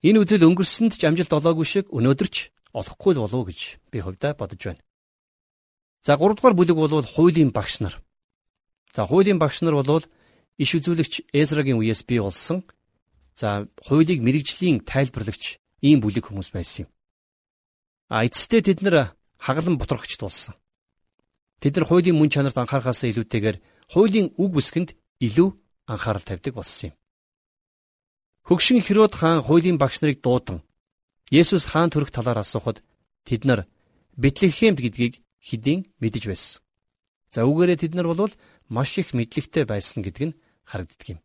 Энэ 0.07 0.23
үзэл 0.23 0.47
өнгөрсөнд 0.47 0.95
ч 0.95 1.03
амжилт 1.03 1.35
олоогүй 1.35 1.67
шиг 1.67 1.91
өнөөдөр 1.91 2.29
ч 2.31 2.55
олохгүй 2.71 3.19
л 3.19 3.27
болов 3.27 3.43
гэж 3.51 3.83
би 3.91 3.99
хувьдаа 3.99 4.39
бодож 4.39 4.63
байна. 4.63 4.83
За 6.07 6.15
3 6.15 6.39
дугаар 6.39 6.55
бүлэг 6.55 6.79
бол 6.79 7.03
хуулийн 7.03 7.51
багш 7.51 7.83
нар. 7.83 7.99
За 8.95 9.03
хуулийн 9.11 9.43
багш 9.43 9.67
нар 9.67 9.75
бол 9.75 10.07
иш 10.63 10.71
үзүүлэгч 10.79 11.35
Эзрагийн 11.35 11.83
үеэс 11.83 12.07
бий 12.07 12.23
болсон. 12.23 12.63
За 13.35 13.67
хуулийг 13.83 14.23
мэрэгжлийн 14.23 14.87
тайлбарлагч 14.87 15.59
ийм 15.83 15.99
бүлэг 15.99 16.31
хүмүүс 16.31 16.55
байсан 16.55 16.87
юм. 16.87 16.91
А 18.07 18.23
эцэстээ 18.23 18.63
тэд 18.63 18.81
нар 18.87 19.19
хагалан 19.43 19.75
бутрагч 19.75 20.15
тулсан. 20.15 20.55
Тэд 21.59 21.83
нар 21.83 21.87
хуулийн 21.91 22.15
мөн 22.15 22.31
чанарт 22.31 22.55
анхаарахаас 22.55 23.03
илүүтэйгээр 23.11 23.59
хуулийн 23.91 24.31
үг 24.39 24.51
бүсгэнд 24.55 24.95
илүү 25.19 25.49
анхаарал 25.91 26.23
тавьдаг 26.23 26.55
болсон 26.55 26.95
юм. 26.95 26.97
Хөгшин 28.47 28.79
Херод 28.79 29.15
хаан 29.19 29.43
хуулийн 29.43 29.79
багш 29.79 29.99
нарыг 30.00 30.23
дуудан 30.23 30.62
Есүс 31.35 31.67
хаан 31.67 31.91
төрөх 31.91 32.15
талаар 32.15 32.38
асуухад 32.47 32.79
тэд 33.26 33.43
нар 33.43 33.67
Бэтлехемд 34.15 34.79
гэдгийг 34.79 35.15
хэдийн 35.43 35.81
мэдэж 35.99 36.25
байсан. 36.31 36.62
За 37.35 37.43
үүгээрээ 37.43 37.79
тэд 37.83 37.93
нар 37.99 38.07
бол 38.07 38.31
маш 38.71 38.99
их 39.03 39.11
мэдлэгтэй 39.19 39.67
байсан 39.67 40.07
гэдг 40.07 40.23
нь 40.31 40.38
харагддаг 40.62 41.09
юм. 41.19 41.21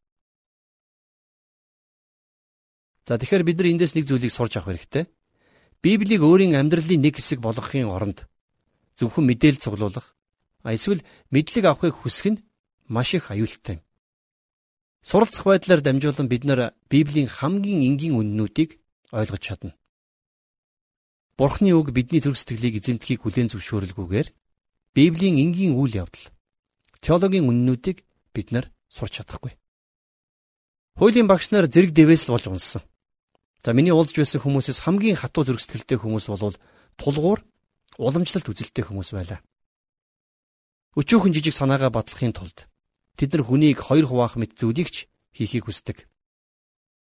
За 3.05 3.21
тэгэхээр 3.21 3.45
бид 3.45 3.57
нар 3.57 3.69
эндээс 3.69 3.93
нэг 3.93 4.09
зүйлийг 4.09 4.33
сурч 4.33 4.57
авах 4.57 4.73
хэрэгтэй. 4.73 5.05
Библийг 5.85 6.25
өөрийн 6.25 6.57
амьдралын 6.57 7.05
нэг 7.05 7.21
хэсэг 7.21 7.37
болгохын 7.37 7.85
оронд 7.85 8.25
зөвхөн 8.97 9.29
мэдээлэл 9.29 9.61
цуглуулах 9.61 10.17
эсвэл 10.65 11.05
мэдлэг 11.29 11.65
авахыг 11.69 12.01
хүсэх 12.01 12.33
нь 12.33 12.41
маш 12.89 13.13
их 13.13 13.29
аюултай 13.29 13.77
юм. 13.77 13.81
Суралцах 15.01 15.45
байдлаар 15.45 15.81
дамжуулан 15.81 16.27
бид 16.29 16.43
нар 16.45 16.77
Библийн 16.89 17.27
хамгийн 17.27 17.81
энгийн 17.89 18.13
үннүүдийг 18.21 18.77
ойлгож 19.09 19.41
чадна. 19.41 19.73
Бурхны 21.37 21.73
үг 21.73 21.89
бидний 21.89 22.21
зүрх 22.21 22.37
сэтгэлийг 22.37 22.77
эзэмдэхийг 22.77 23.25
хүлээн 23.25 23.49
зөвшөөрөлгүйгээр 23.49 24.27
Библийн 24.93 25.41
энгийн 25.41 25.73
үйл 25.73 26.05
явдал 26.05 26.29
теологийн 27.01 27.49
үннүүдийг 27.49 28.05
бид 28.29 28.53
нар 28.53 28.69
сурч 28.93 29.17
чадахгүй. 29.17 29.57
Хуулийн 31.01 31.25
багш 31.25 31.49
нар 31.49 31.65
зэрэг 31.65 31.97
дэвээс 31.97 32.29
л 32.29 32.37
болж 32.37 32.45
унсан. 32.45 32.85
За 33.65 33.73
миний 33.73 33.89
уулзж 33.89 34.21
байсан 34.21 34.37
хүмүүсээс 34.37 34.85
хамгийн 34.85 35.17
хатуу 35.17 35.49
зөргсдгэлтэй 35.49 35.97
хүмүүс 35.97 36.29
бол 36.29 36.53
тулгуур 37.01 37.41
уламжлалт 37.97 38.49
үзэлтэй 38.53 38.85
хүмүүс 38.85 39.17
байлаа. 39.17 39.41
Өчүүхэн 40.93 41.33
жижиг 41.33 41.57
санаагаа 41.57 41.89
батлахын 41.89 42.37
тулд 42.37 42.69
тэд 43.17 43.33
нар 43.33 43.43
хүнийг 43.47 43.79
хоёр 43.79 44.05
хуваах 44.07 44.35
мэт 44.37 44.55
зүйлийг 44.59 44.89
ч 44.91 44.97
хийхийг 45.35 45.65
хүсдэг. 45.67 46.07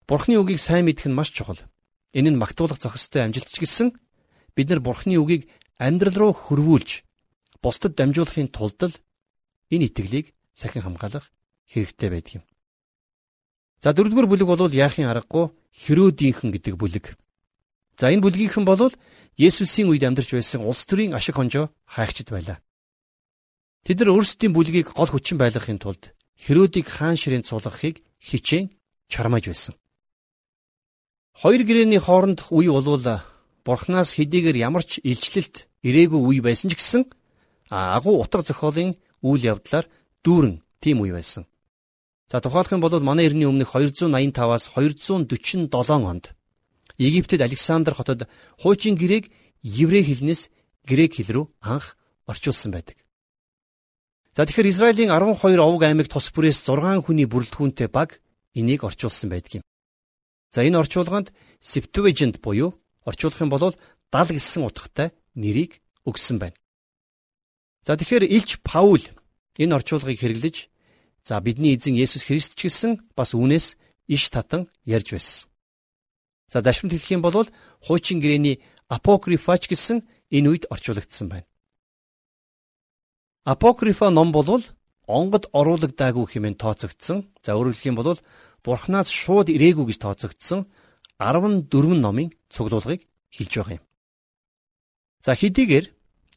Бурхны 0.08 0.36
үгийг 0.40 0.60
сайн 0.60 0.84
мэдэх 0.86 1.06
нь 1.08 1.16
маш 1.16 1.30
чухал. 1.30 1.60
Энэ 2.12 2.34
нь 2.34 2.40
магтуулах 2.40 2.82
зохистой 2.82 3.24
амжилтч 3.24 3.56
гэсэн 3.60 3.94
бид 4.54 4.68
нар 4.68 4.80
Бурхны 4.82 5.16
үгийг 5.20 5.48
амьдрал 5.78 6.16
руу 6.18 6.32
хөрвүүлж 6.34 7.06
бусдад 7.62 7.94
дамжуулахын 7.94 8.50
тулд 8.50 9.00
энэ 9.70 9.86
итгэлийг 9.86 10.34
сахин 10.52 10.82
хамгаалах 10.82 11.30
хэрэгтэй 11.70 12.10
байдаг 12.10 12.34
юм. 12.42 12.44
За 13.80 13.94
дөрөвдүгээр 13.94 14.28
бүлэг 14.28 14.48
бол 14.48 14.72
яахын 14.74 15.08
аргагүй 15.08 15.54
Херодийнхэн 15.72 16.50
гэдэг 16.52 16.74
бүлэг. 16.76 17.16
За 17.96 18.10
энэ 18.12 18.20
бүлгийнхэн 18.20 18.66
бол 18.66 18.92
Есүсийн 19.38 19.88
үед 19.88 20.04
амьдарч 20.04 20.34
байсан 20.36 20.66
улс 20.66 20.84
төрийн 20.84 21.14
ашиг 21.16 21.38
хонжоо 21.38 21.72
хайгчд 21.86 22.28
байлаа. 22.28 22.58
Тэд 23.84 24.00
нар 24.00 24.12
өөрсдийн 24.12 24.52
бүлгийг 24.52 24.92
гол 24.92 25.10
хүчин 25.10 25.40
байлгахын 25.40 25.80
тулд 25.80 26.12
Херодийг 26.36 26.86
хаан 26.88 27.16
ширээнд 27.16 27.48
суулгахыг 27.48 28.04
хичээн 28.20 28.72
чармааж 29.08 29.44
байсан. 29.48 29.74
Хоёр 31.40 31.62
гэрээний 31.64 32.00
хоорондох 32.00 32.52
үе 32.52 32.70
бол 32.72 33.00
Бурханаас 33.64 34.16
хэдийгээр 34.16 34.56
ямар 34.68 34.84
ч 34.84 35.00
илчлэлт 35.04 35.68
ирээгүй 35.84 36.20
үе 36.20 36.40
байсан 36.40 36.68
ч 36.72 36.76
гэсэн 36.76 37.02
агуу 37.68 38.20
утга 38.24 38.42
зохиолын 38.44 38.96
үйл 39.24 39.42
явдлаар 39.52 39.86
дүүрэн 40.24 40.60
тийм 40.80 41.00
үе 41.04 41.12
байсан. 41.12 41.44
За 42.30 42.40
тухайлх 42.40 42.72
юм 42.72 42.80
бол 42.80 42.92
манай 43.00 43.26
эртний 43.28 43.48
өмнөх 43.48 43.72
285-аас 43.72 44.72
247 44.76 45.68
онд 46.04 46.24
Египтэд 46.96 47.40
Александр 47.40 47.94
хотод 47.94 48.28
хуучин 48.60 48.94
гэрээг 48.96 49.32
еврей 49.62 50.04
хэлнээс 50.04 50.48
грек 50.84 51.16
хэл 51.16 51.32
рүү 51.32 51.46
анх 51.60 51.96
орчуулсан 52.28 52.72
байдаг. 52.72 52.96
За 54.40 54.48
тэгэхээр 54.48 54.72
Израилийн 54.72 55.12
12 55.12 55.60
овг 55.60 55.82
аймаг 55.84 56.08
тус 56.08 56.32
бүрээс 56.32 56.64
6 56.64 57.04
хүний 57.04 57.28
бүрэлдэхүүнтэй 57.28 57.92
баг 57.92 58.24
энийг 58.56 58.88
орчуулсан 58.88 59.28
байдаг 59.28 59.60
юм. 59.60 59.64
За 60.48 60.64
энэ 60.64 60.80
орчуулганд 60.80 61.28
Septuagint 61.60 62.40
буюу 62.40 62.72
орчуулах 63.04 63.36
юм 63.44 63.52
бол 63.52 63.76
70 64.08 64.40
гэсэн 64.40 64.64
утгатай 64.64 65.12
нэрийг 65.36 65.84
өгсөн 66.08 66.40
байна. 66.40 66.56
За 67.84 68.00
тэгэхээр 68.00 68.32
Илч 68.32 68.64
Паул 68.64 69.04
энэ 69.60 69.76
орчуулгыг 69.76 70.16
хэрэглэж 70.16 70.72
За 71.28 71.36
бидний 71.44 71.76
эзэн 71.76 72.00
Есүс 72.00 72.24
Христ 72.24 72.56
ч 72.56 72.64
гэсэн 72.64 73.12
бас 73.12 73.36
үүнээс 73.36 73.76
иш 74.08 74.24
татан 74.32 74.72
ярьж 74.88 75.12
байсан. 75.12 75.52
За 76.48 76.64
дашмт 76.64 76.96
хэлэх 76.96 77.12
юм 77.12 77.20
бол 77.20 77.44
хуучин 77.84 78.24
гэрээний 78.24 78.64
апокрифач 78.88 79.68
гэсэн 79.68 80.00
энэ 80.32 80.48
үед 80.48 80.64
орчуулагдсан 80.72 81.28
байна. 81.28 81.49
Апокрифа 83.44 84.10
ном 84.10 84.32
бол 84.32 84.62
онгод 85.06 85.48
оруулагдаагүй 85.52 86.26
хэмээн 86.28 86.60
тооцогдсон. 86.60 87.32
За 87.42 87.56
өөрөөр 87.56 87.74
хэлэх 87.74 87.90
юм 87.90 87.96
бол 87.96 88.20
Бурханаас 88.62 89.08
шууд 89.08 89.48
ирээгүй 89.48 89.88
гэж 89.88 89.98
тооцогдсон 90.04 90.68
14 91.18 91.96
номын 92.04 92.28
цуглуулгыг 92.52 93.00
хэлж 93.32 93.52
байгаа 93.56 93.76
юм. 93.80 93.84
За 95.24 95.32
хэдийгээр 95.34 95.86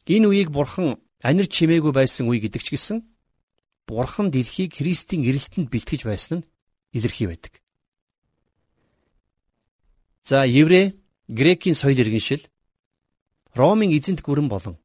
энэ 0.08 0.26
үеийг 0.28 0.50
Бурхан 0.50 0.96
анир 1.20 1.46
чимээгүй 1.46 1.92
байсан 1.92 2.28
үе 2.28 2.40
гэдэг 2.40 2.62
ч 2.64 2.68
гэсэн 2.72 2.98
Бурхан 3.86 4.32
дэлхийг 4.32 4.72
Христийн 4.72 5.28
эрэлтэнд 5.28 5.68
бэлтгэж 5.68 6.08
байсан 6.08 6.40
нь 6.40 6.46
илэрхий 6.96 7.28
байдаг. 7.28 7.60
За 10.24 10.48
еврей, 10.48 10.96
грекийн 11.28 11.76
соёл 11.76 12.00
иргэншил, 12.00 12.48
Ромын 13.52 13.92
эзэнт 13.92 14.24
гүрэн 14.24 14.48
болон 14.48 14.80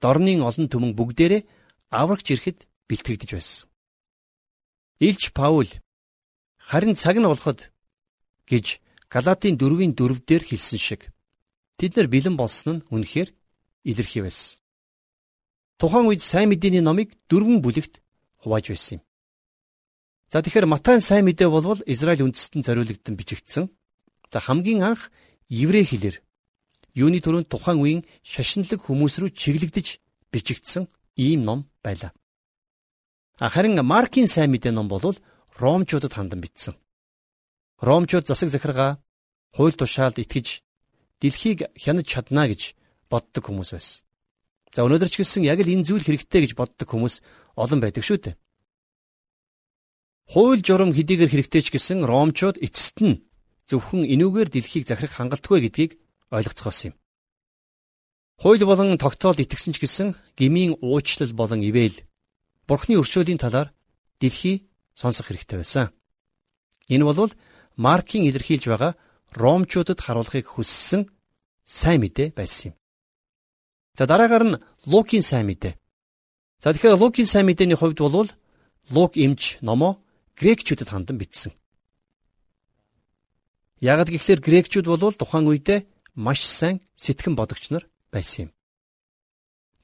дорны 0.00 0.40
олон 0.40 0.66
түмэн 0.72 0.96
бүгдээрээ 0.96 1.42
аврагч 1.90 2.30
ирэхэд 2.32 2.68
бэлтгэгдэж 2.88 3.30
байсан. 3.32 3.68
Илч 5.00 5.32
Паул 5.32 5.68
харин 6.58 6.94
цаг 6.94 7.16
нь 7.16 7.28
болоход 7.28 7.72
гэж 8.50 8.80
Галатийн 9.08 9.56
4-ийн 9.56 9.96
4 9.96 10.20
дээр 10.28 10.44
хэлсэн 10.44 10.78
шиг 10.78 11.08
тэд 11.80 11.96
нар 11.96 12.08
бэлэн 12.12 12.36
болсон 12.36 12.68
нь 12.76 12.84
үнэхээр 12.92 13.32
илэрхий 13.88 14.22
байсан. 14.22 14.60
Тухайн 15.80 16.08
үед 16.12 16.20
сайн 16.20 16.52
мэдээний 16.52 16.84
номыг 16.84 17.16
дөрвөн 17.30 17.64
бүлэгт 17.64 18.04
хувааж 18.42 18.68
байсан 18.68 19.00
юм. 19.00 19.02
За 20.28 20.44
тэгэхээр 20.44 20.68
Матай 20.68 21.00
сайн 21.00 21.24
мэдээ 21.24 21.48
болвол 21.48 21.80
Израиль 21.88 22.20
үндэстэн 22.20 22.60
зориулагдсан 22.66 23.16
бичигдсэн. 23.16 23.64
За 24.28 24.38
хамгийн 24.44 24.84
анх 24.84 25.08
еврей 25.48 25.88
хэлээр 25.88 26.20
юуны 26.92 27.24
төрөнд 27.24 27.48
тухайн 27.48 27.80
үеийн 27.80 28.02
шашинлаг 28.20 28.84
хүмүүс 28.84 29.24
рүү 29.24 29.30
чиглэгдэж 29.32 29.86
бичигдсэн 30.28 30.84
ийм 31.18 31.42
ном 31.44 31.60
байлаа. 31.84 32.12
Харин 33.38 33.74
Маркийн 33.84 34.28
сайн 34.30 34.50
мэдээ 34.54 34.72
ном 34.72 34.88
бол 34.88 35.02
Ромчуудад 35.58 36.12
хандан 36.14 36.40
бичсэн. 36.40 36.74
Ромчууд 37.82 38.26
засаг 38.26 38.48
захиргаа 38.50 39.02
хууль 39.54 39.74
тушаалд 39.74 40.18
итгэж 40.22 40.62
дэлхийг 41.20 41.58
хянаж 41.74 42.06
чадна 42.06 42.46
гэж 42.50 42.74
боддог 43.10 43.42
хүмүүс 43.46 43.70
байсан. 43.74 44.02
За 44.74 44.84
өнөөдөр 44.86 45.10
ч 45.10 45.22
гэсэн 45.22 45.42
яг 45.46 45.62
л 45.62 45.72
энэ 45.72 45.86
зүйл 45.86 46.04
хэрэгтэй 46.06 46.40
гэж 46.46 46.52
боддог 46.58 46.86
хүмүүс 46.90 47.22
олон 47.56 47.80
байдаг 47.82 48.04
шүү 48.04 48.18
дээ. 48.22 48.34
Хууль 50.28 50.60
журам 50.60 50.92
хэдийгээр 50.92 51.32
хэрэгтэй 51.32 51.62
ч 51.62 51.68
гэсэн 51.72 52.04
Ромчууд 52.04 52.60
эцэст 52.60 53.00
нь 53.00 53.24
зөвхөн 53.70 54.04
энүүгээр 54.04 54.48
дэлхийг 54.52 54.84
захирах 54.84 55.14
хангалтгүй 55.16 55.58
гэдгийг 55.64 55.96
ойлгоцгоосон 56.34 56.92
юм. 56.92 56.96
Хууль 58.38 58.62
болон 58.62 58.98
тогтоолд 59.02 59.42
итгэсэн 59.42 59.74
ч 59.74 59.82
гэсэн 59.82 60.08
гмийн 60.38 60.78
уучлал 60.78 61.34
болон 61.34 61.58
ивэл 61.58 62.06
Бурхны 62.70 62.94
өршөөлийн 63.02 63.42
талаар 63.42 63.74
дэлхий 64.22 64.70
сонсох 64.94 65.26
хэрэгтэй 65.26 65.58
байсан. 65.58 65.90
Энэ 66.86 67.02
бол 67.02 67.34
Маркийн 67.74 68.30
илэрхийлж 68.30 68.70
байгаа 68.70 68.92
Ромчуудад 69.34 69.98
харуулахыг 69.98 70.46
хүссэн 70.54 71.10
сайн 71.64 71.98
мэдээ 71.98 72.30
байсан 72.38 72.70
юм. 72.70 72.74
За 73.98 74.06
дараагаар 74.06 74.44
нь 74.46 74.60
Лукийн 74.86 75.26
сайн 75.26 75.50
мэдээ. 75.50 75.74
За 76.62 76.70
тэгэхээр 76.70 76.94
Лукийн 77.02 77.26
сайн 77.26 77.46
мэдээний 77.50 77.74
хувьд 77.74 77.98
бол 77.98 78.30
Лук 78.94 79.18
эмч 79.18 79.58
номоо 79.66 79.98
грекчүүдэд 80.38 80.88
хандан 80.94 81.18
бичсэн. 81.18 81.52
Ягд 83.82 84.14
гэхлээр 84.14 84.40
грекчүүд 84.46 84.86
бол 84.86 85.14
тухайн 85.18 85.50
үедээ 85.50 85.90
маш 86.14 86.46
сайн 86.46 86.78
сэтгэн 86.94 87.34
бодогч 87.34 87.74
нар 87.74 87.90
байсан 88.12 88.48
юм. 88.48 88.50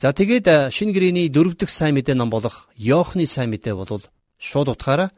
За 0.01 0.13
тэгээд 0.13 0.75
шинэ 0.75 0.93
гэрээний 0.93 1.29
дөрөв 1.31 1.55
дэх 1.57 1.71
сайн 1.71 1.95
мэдээ 1.97 2.17
ном 2.19 2.31
болох 2.31 2.69
Йоохны 2.77 3.27
сайн 3.27 3.51
мэдээ 3.51 3.75
бол 3.75 4.03
шууд 4.39 4.69
утгаараа 4.69 5.11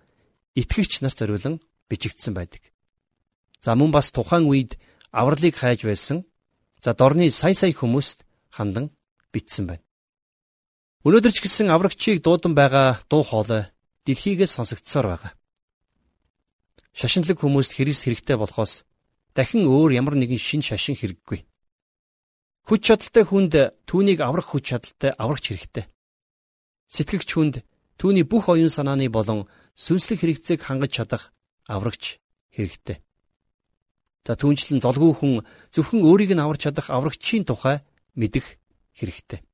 итгэгч 0.55 1.03
нарт 1.03 1.19
зориулан 1.19 1.61
бичигдсэн 1.89 2.35
байдаг. 2.35 2.63
За 3.65 3.75
мөн 3.75 3.91
бас 3.91 4.13
тухайн 4.13 4.47
үед 4.47 4.79
авралыг 5.11 5.57
хайж 5.57 5.83
байсан 5.83 6.25
за 6.85 6.95
дорны 6.95 7.31
сая 7.31 7.55
сая 7.55 7.73
хүмүүст 7.73 8.23
хандан 8.51 8.95
бичсэн 9.33 9.67
байна. 9.67 9.85
Өнөөдөр 11.07 11.33
ч 11.33 11.39
гэсэн 11.43 11.71
аврагчийг 11.71 12.23
дуудан 12.23 12.55
байгаа 12.55 13.01
дуу 13.11 13.23
хоолой 13.23 13.71
дэлхийгээс 14.05 14.55
сонсогдсоор 14.55 15.07
байгаа. 15.07 15.33
Шашинлаг 16.93 17.39
хүмүүст 17.41 17.75
Христ 17.75 18.05
хэрэгтэй 18.05 18.37
болохоос 18.39 18.85
дахин 19.35 19.67
өөр 19.67 19.99
ямар 19.99 20.15
нэгэн 20.15 20.39
шин 20.39 20.63
шашин 20.63 20.97
хэрэггүй. 20.97 21.45
Хүч 22.67 22.81
чадалтай 22.83 23.23
хүнд 23.23 23.55
түүнийг 23.87 24.19
аврах 24.27 24.51
хүч 24.51 24.75
чадалтай 24.75 25.15
аврагч 25.15 25.55
хэрэгтэй. 25.55 25.87
Сэтгэгч 26.91 27.31
хүнд 27.31 27.55
түүний 27.95 28.27
бүх 28.27 28.51
оюун 28.51 28.75
санааны 28.75 29.07
болон 29.07 29.47
сүнслэг 29.79 30.19
хэрэгцээг 30.19 30.67
хангаж 30.67 30.91
чадах 30.91 31.23
аврагч 31.71 32.19
хэрэгтэй. 32.51 32.99
За 34.27 34.35
түүнчлэн 34.35 34.83
золгүй 34.83 35.15
хүн 35.15 35.47
зөвхөн 35.71 36.03
өөрийг 36.03 36.35
нь 36.35 36.43
аварч 36.43 36.67
чадах 36.67 36.91
аврагчийн 36.91 37.47
тухай 37.47 37.87
мэдэх 38.19 38.59
хэрэгтэй. 38.99 39.47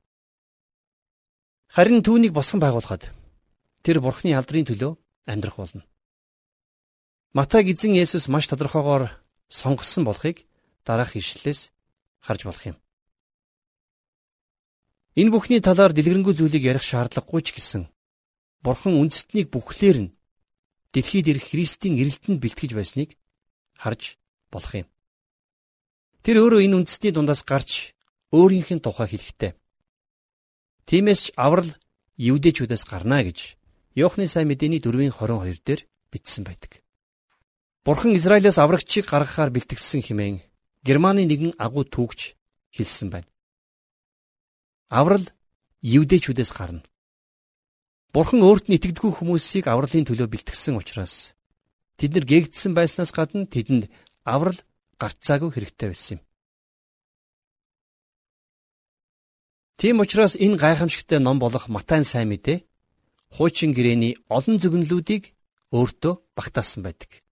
Харин 1.68 2.00
түүнийг 2.00 2.32
босгон 2.32 2.64
байгуулахад 2.64 3.12
тэр 3.84 4.00
бурхны 4.00 4.32
алдрын 4.32 4.64
төлөө 4.64 4.96
амьдрах 5.28 5.60
болно. 5.60 5.84
Матай 7.36 7.68
эзэн 7.68 7.92
Есүс 7.92 8.32
маш 8.32 8.48
тодорхойгоор 8.48 9.12
сонгосон 9.52 10.08
болохыг 10.08 10.48
дараах 10.84 11.12
ишлэлээс 11.16 11.72
харж 12.24 12.44
болох 12.48 12.64
юм. 12.64 12.81
Энэ 15.12 15.28
бүхний 15.28 15.60
талаар 15.60 15.92
дэлгэрэнгүй 15.92 16.32
зүйлийг 16.40 16.64
ярих 16.64 16.84
шаардлагагүй 16.88 17.44
ч 17.44 17.52
гэсэн 17.52 17.84
Бурхан 18.64 18.96
үндэстнийг 18.96 19.52
бүхлээр 19.52 20.08
нь 20.08 20.12
дэлхийд 20.96 21.28
ирэх 21.28 21.52
Христийн 21.52 22.00
ирэлтэнд 22.00 22.40
бэлтгэж 22.40 22.72
байсныг 22.72 23.20
харж 23.76 24.16
болох 24.48 24.72
юм. 24.72 24.88
Тэр 26.24 26.40
өөрөө 26.40 26.64
энэ 26.64 26.76
үндэстний 26.80 27.12
дундаас 27.12 27.44
гарч 27.44 27.92
өөрийнх 28.32 28.72
нь 28.72 28.80
тухай 28.80 29.12
хэлэхтэй. 29.12 29.52
Тиймээс 30.88 31.20
ч 31.20 31.26
аврал 31.36 31.68
евдэчүүдээс 32.16 32.84
гарна 32.88 33.20
гэж 33.20 33.60
Иохны 33.92 34.24
сайн 34.32 34.48
мэдээний 34.48 34.80
4:22 34.80 35.60
дээр 35.60 35.80
бичсэн 36.08 36.48
байдаг. 36.48 36.80
Бурхан 37.84 38.16
Израилаас 38.16 38.56
аврагчийг 38.56 39.04
гаргахаар 39.12 39.52
бэлтгэсэн 39.52 40.00
хэмээн 40.00 40.40
Германы 40.80 41.28
нэгэн 41.28 41.52
агуу 41.60 41.84
түүхч 41.84 42.32
хэлсэн 42.72 43.12
байна 43.12 43.31
аврал 44.92 45.24
евдэчүүдээс 45.80 46.52
гарна. 46.52 46.84
Бурхан 48.12 48.44
өөрт 48.44 48.68
нь 48.68 48.76
итгэдэггүй 48.76 49.12
хүмүүсийг 49.16 49.64
авралын 49.72 50.04
төлөө 50.04 50.28
бэлтгэсэн 50.28 50.76
учраас 50.76 51.32
тэд 51.96 52.12
нар 52.12 52.28
гээгдсэн 52.28 52.76
байснаас 52.76 53.10
гадна 53.16 53.48
тэдэнд 53.48 53.88
аврал 54.28 54.60
гарцаагүй 55.00 55.50
хэрэгтэй 55.56 55.88
байсан 55.88 56.20
юм. 56.20 56.22
Тийм 59.80 59.96
учраас 60.04 60.36
энэ 60.36 60.60
гайхамшигтай 60.60 61.18
ном 61.24 61.40
болох 61.40 61.72
Матайн 61.72 62.04
сайн 62.04 62.28
мэдээ 62.28 62.68
хуучин 63.32 63.72
гэрээний 63.72 64.20
олон 64.28 64.60
зөвнлүүдийг 64.60 65.32
өөртөө 65.72 66.14
багтаасан 66.36 66.84
байдаг. 66.84 67.24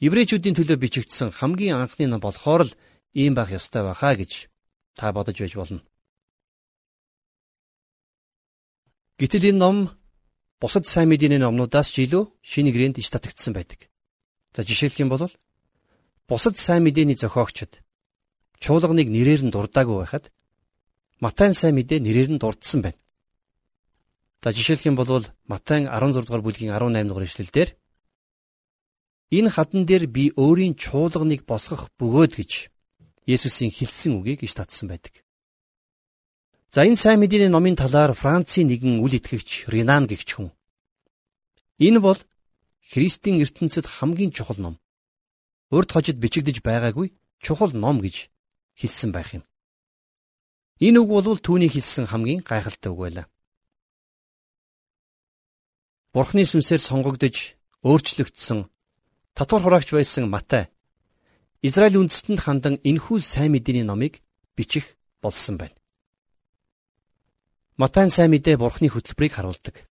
Еврейчүүдийн 0.00 0.56
төлөө 0.56 0.80
бичигдсэн 0.80 1.28
хамгийн 1.28 1.76
анхны 1.76 2.08
ном 2.08 2.24
болохоор 2.24 2.64
л 2.64 2.72
ийм 3.14 3.34
байх 3.34 3.50
ёстой 3.50 3.82
байхаа 3.82 4.14
гэж 4.16 4.50
та 4.94 5.12
бодож 5.12 5.38
байж 5.40 5.54
болно. 5.56 5.82
Гэтэл 9.18 9.50
энэ 9.50 9.60
ном 9.60 9.76
бусад 10.60 10.86
сайн 10.86 11.08
мэдээний 11.10 11.40
номнуудаас 11.40 11.88
ч 11.92 12.06
илүү 12.06 12.24
шинэ 12.40 12.70
гэрээнд 12.72 13.00
ич 13.00 13.08
татагдсан 13.10 13.52
байдаг. 13.52 13.90
За 14.54 14.62
жишээлх 14.62 15.00
юм 15.00 15.08
бол 15.12 15.28
бусад 16.28 16.56
сайн 16.56 16.82
мэдээний 16.84 17.16
зохиогчд 17.20 17.82
чуулганыг 18.62 19.08
нэрээр 19.08 19.42
нь 19.44 19.54
дурдаагүй 19.54 19.96
байхад 20.00 20.32
Матай 21.20 21.52
сайн 21.52 21.76
мэдээ 21.76 22.00
нэрээр 22.00 22.30
нь 22.32 22.40
дурдсан 22.40 22.80
байна. 22.80 22.96
За 24.40 24.52
жишээлх 24.56 24.88
юм 24.88 24.96
бол 24.96 25.24
Матай 25.44 25.84
16 25.84 26.24
дугаар 26.24 26.44
бүлгийн 26.44 26.72
18 26.72 27.08
дугаар 27.08 27.28
ишлэлдэр 27.28 27.68
энэ 29.36 29.50
хадан 29.52 29.84
дээр 29.84 30.04
би 30.08 30.32
өөрийн 30.32 30.74
чуулганыг 30.80 31.44
босгох 31.44 31.92
бөгөөд 32.00 32.32
гэж 32.40 32.72
Есүсийн 33.34 33.70
хэлсэн 33.70 34.18
үгийг 34.18 34.40
иш 34.46 34.54
татсан 34.58 34.86
байдаг. 34.90 35.14
За 36.74 36.86
энэ 36.86 36.98
сайн 37.02 37.18
мэдээний 37.20 37.50
номын 37.50 37.76
талаар 37.78 38.12
Францын 38.14 38.66
нэгэн 38.70 39.02
үл 39.04 39.14
итгэгч 39.18 39.70
Ренан 39.72 40.06
гэгч 40.10 40.28
хүн. 40.34 40.50
Энэ 41.78 41.98
бол 41.98 42.18
Христийн 42.90 43.38
ертөнцид 43.42 43.86
хамгийн 43.86 44.30
чухал 44.34 44.58
ном. 44.58 44.74
Урд 45.70 45.90
хожид 45.94 46.18
бичигдэж 46.22 46.62
байгаагүй 46.62 47.14
чухал 47.44 47.72
ном 47.74 48.02
гэж 48.02 48.30
хэлсэн 48.78 49.10
байх 49.14 49.34
юм. 49.38 49.44
Энэ 50.78 50.98
үг 51.02 51.10
бол 51.10 51.38
түүний 51.38 51.70
хэлсэн 51.70 52.06
хамгийн 52.10 52.40
гайхалтай 52.42 52.90
үг 52.90 53.00
байлаа. 53.02 53.26
Бурхны 56.14 56.42
сүнсээр 56.42 56.82
сонгогдож 56.82 57.36
өөрчлөгдсөн 57.86 58.66
татвар 59.36 59.62
хураагч 59.62 59.94
байсан 59.94 60.26
Матай 60.26 60.66
Израиль 61.60 62.00
үндэстэнд 62.00 62.40
хандан 62.40 62.74
энхүү 62.80 63.20
сайн 63.20 63.52
мэдээний 63.52 63.84
номыг 63.84 64.24
бичих 64.56 64.96
болсон 65.20 65.60
байна. 65.60 65.76
Матай 67.76 68.08
сайн 68.08 68.32
мэдээ 68.32 68.56
Бурхны 68.56 68.88
хөтөлбөрийг 68.88 69.36
харуулдаг. 69.36 69.84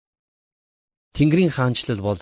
Тэнгэрийн 1.13 1.53
хаанчлал 1.53 2.01
бол 2.01 2.19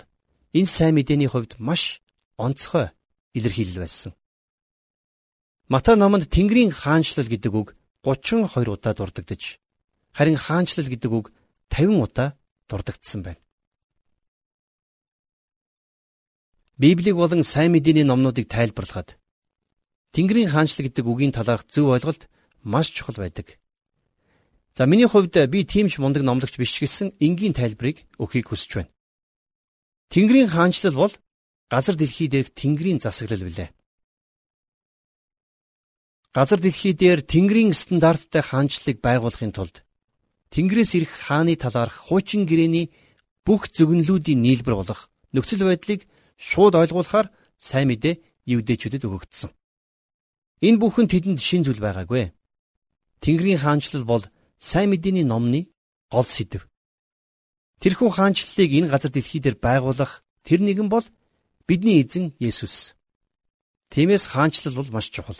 энэ 0.52 0.68
сайн 0.68 0.94
мэдээний 1.00 1.32
хувьд 1.32 1.56
маш 1.56 2.04
онцгой 2.36 2.92
илэрхийлэл 3.32 3.80
байсан. 3.80 4.12
Матай 5.72 5.96
номонд 5.96 6.28
Тэнгэрийн 6.28 6.72
хаанчлал 6.72 7.28
гэдэг 7.28 7.52
үг 7.52 7.68
32 8.04 8.68
удаа 8.68 8.92
дурддагдж 8.92 9.56
харин 10.12 10.36
хаанчлал 10.36 10.88
гэдэг 10.92 11.12
үг 11.12 11.32
50 11.72 12.04
удаа 12.04 12.28
дурддагдсан 12.68 13.20
байна. 13.24 13.40
Библийг 16.76 17.16
болон 17.16 17.42
сайн 17.44 17.72
мэдээний 17.72 18.04
номнуудыг 18.04 18.44
тайлбарлахад 18.48 19.16
Тэнгэрийн 20.14 20.50
хаанчлал 20.50 20.86
гэдэг 20.86 21.04
үгийн 21.04 21.32
талаарх 21.32 21.68
зөв 21.68 21.92
ойлголт 21.92 22.28
маш 22.62 22.88
чухал 22.92 23.18
байдаг. 23.20 23.58
За 24.76 24.86
миний 24.86 25.08
хувьд 25.08 25.34
би 25.50 25.64
тиймч 25.64 25.98
мундаг 25.98 26.22
номлогч 26.22 26.54
биш 26.56 26.78
гэсэн 26.78 27.18
энгийн 27.18 27.52
тайлбарыг 27.52 28.06
өгөхийг 28.22 28.48
хүсэж 28.48 28.70
байна. 28.74 28.92
Тэнгэрийн 30.12 30.48
хаанчлал 30.48 30.96
бол 30.96 31.14
газар 31.68 31.96
дэлхий 31.96 32.28
дээрх 32.30 32.54
Тэнгэрийн 32.54 33.00
засаглал 33.02 33.44
билээ. 33.44 33.70
Газар 36.32 36.60
дэлхий 36.62 36.94
дээр 36.94 37.20
Тэнгэрийн 37.20 37.74
стандарттай 37.74 38.42
хаанчлалыг 38.46 38.98
байгуулахын 39.02 39.52
тулд 39.52 39.84
Тэнгэрээс 40.54 40.92
ирэх 40.96 41.12
хааны 41.26 41.56
талаарх 41.60 42.08
хуучин 42.08 42.48
гэрээний 42.48 42.88
бүх 43.44 43.68
зөвнлүүдийн 43.76 44.40
нийлбэр 44.40 44.80
болох 44.80 45.10
нөхцөл 45.34 45.68
байдлыг 45.68 46.08
шууд 46.36 46.74
ойлгуулахаар 46.80 47.28
сайн 47.58 47.88
мэдээ 47.92 48.14
евдээчүүдэд 48.48 49.04
өгөгдсөн. 49.04 49.50
Энэ 50.60 50.78
бүхэн 50.82 51.06
тэдэнд 51.06 51.38
шин 51.38 51.62
зүйл 51.62 51.78
байгаагүй. 51.78 52.34
Тэнгэрийн 53.22 53.62
хаанчлал 53.62 54.04
бол 54.04 54.24
сайн 54.58 54.90
мэдээний 54.90 55.26
номны 55.26 55.70
гол 56.10 56.26
сэдэв. 56.26 56.66
Тэрхүү 57.78 58.10
хаанчлалыг 58.10 58.70
энэ 58.74 58.90
газар 58.90 59.10
дэлхий 59.14 59.40
дээр 59.42 59.56
байгуулах 59.62 60.26
тэр 60.42 60.60
нэгэн 60.66 60.88
бол 60.90 61.06
бидний 61.66 62.02
эзэн 62.02 62.34
Есүс. 62.42 62.98
Тиймээс 63.94 64.26
хаанчлал 64.26 64.74
бол 64.74 64.90
маш 64.90 65.06
чухал. 65.14 65.38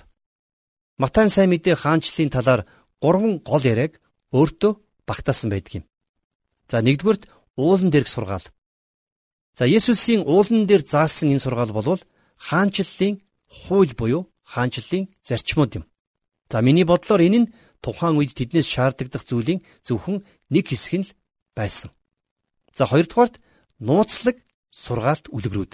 Матай 1.03 1.27
сайн 1.31 1.51
мэдээ 1.51 1.75
хаанчлалын 1.75 2.31
талаар 2.31 2.63
гурван 3.03 3.43
гол 3.43 3.63
яриаг 3.63 3.99
өөртөө 4.31 4.73
багтаасан 5.09 5.51
байдаг 5.51 5.83
юм. 5.83 5.85
За 6.71 6.79
нэгдүгürt 6.79 7.27
уулан 7.59 7.91
дээрх 7.91 8.09
сургаал. 8.09 8.47
За 9.59 9.65
Есүсийн 9.67 10.23
уулан 10.23 10.67
дээр 10.67 10.87
заасан 10.87 11.35
энэ 11.35 11.43
сургаал 11.43 11.73
бол 11.75 11.99
хаанчлалын 12.39 13.19
хууль 13.67 13.95
буюу 13.99 14.31
хаанчлалын 14.53 15.05
зарчмууд 15.29 15.73
юм. 15.79 15.85
За 16.51 16.59
миний 16.67 16.87
бодлоор 16.89 17.21
энэ 17.27 17.39
нь 17.41 17.51
тухайн 17.85 18.17
үед 18.19 18.33
тэднээс 18.39 18.69
шаардлагадах 18.75 19.25
зүйлийн 19.29 19.61
зөвхөн 19.87 20.25
нэг 20.53 20.65
хэсэг 20.69 20.95
нь 20.99 21.07
л 21.07 21.15
байсан. 21.59 21.91
За 22.77 22.85
хоёрдугаарт 22.89 23.35
нууцлаг 23.87 24.37
сургаалт 24.73 25.29
үлгэрүүд. 25.37 25.73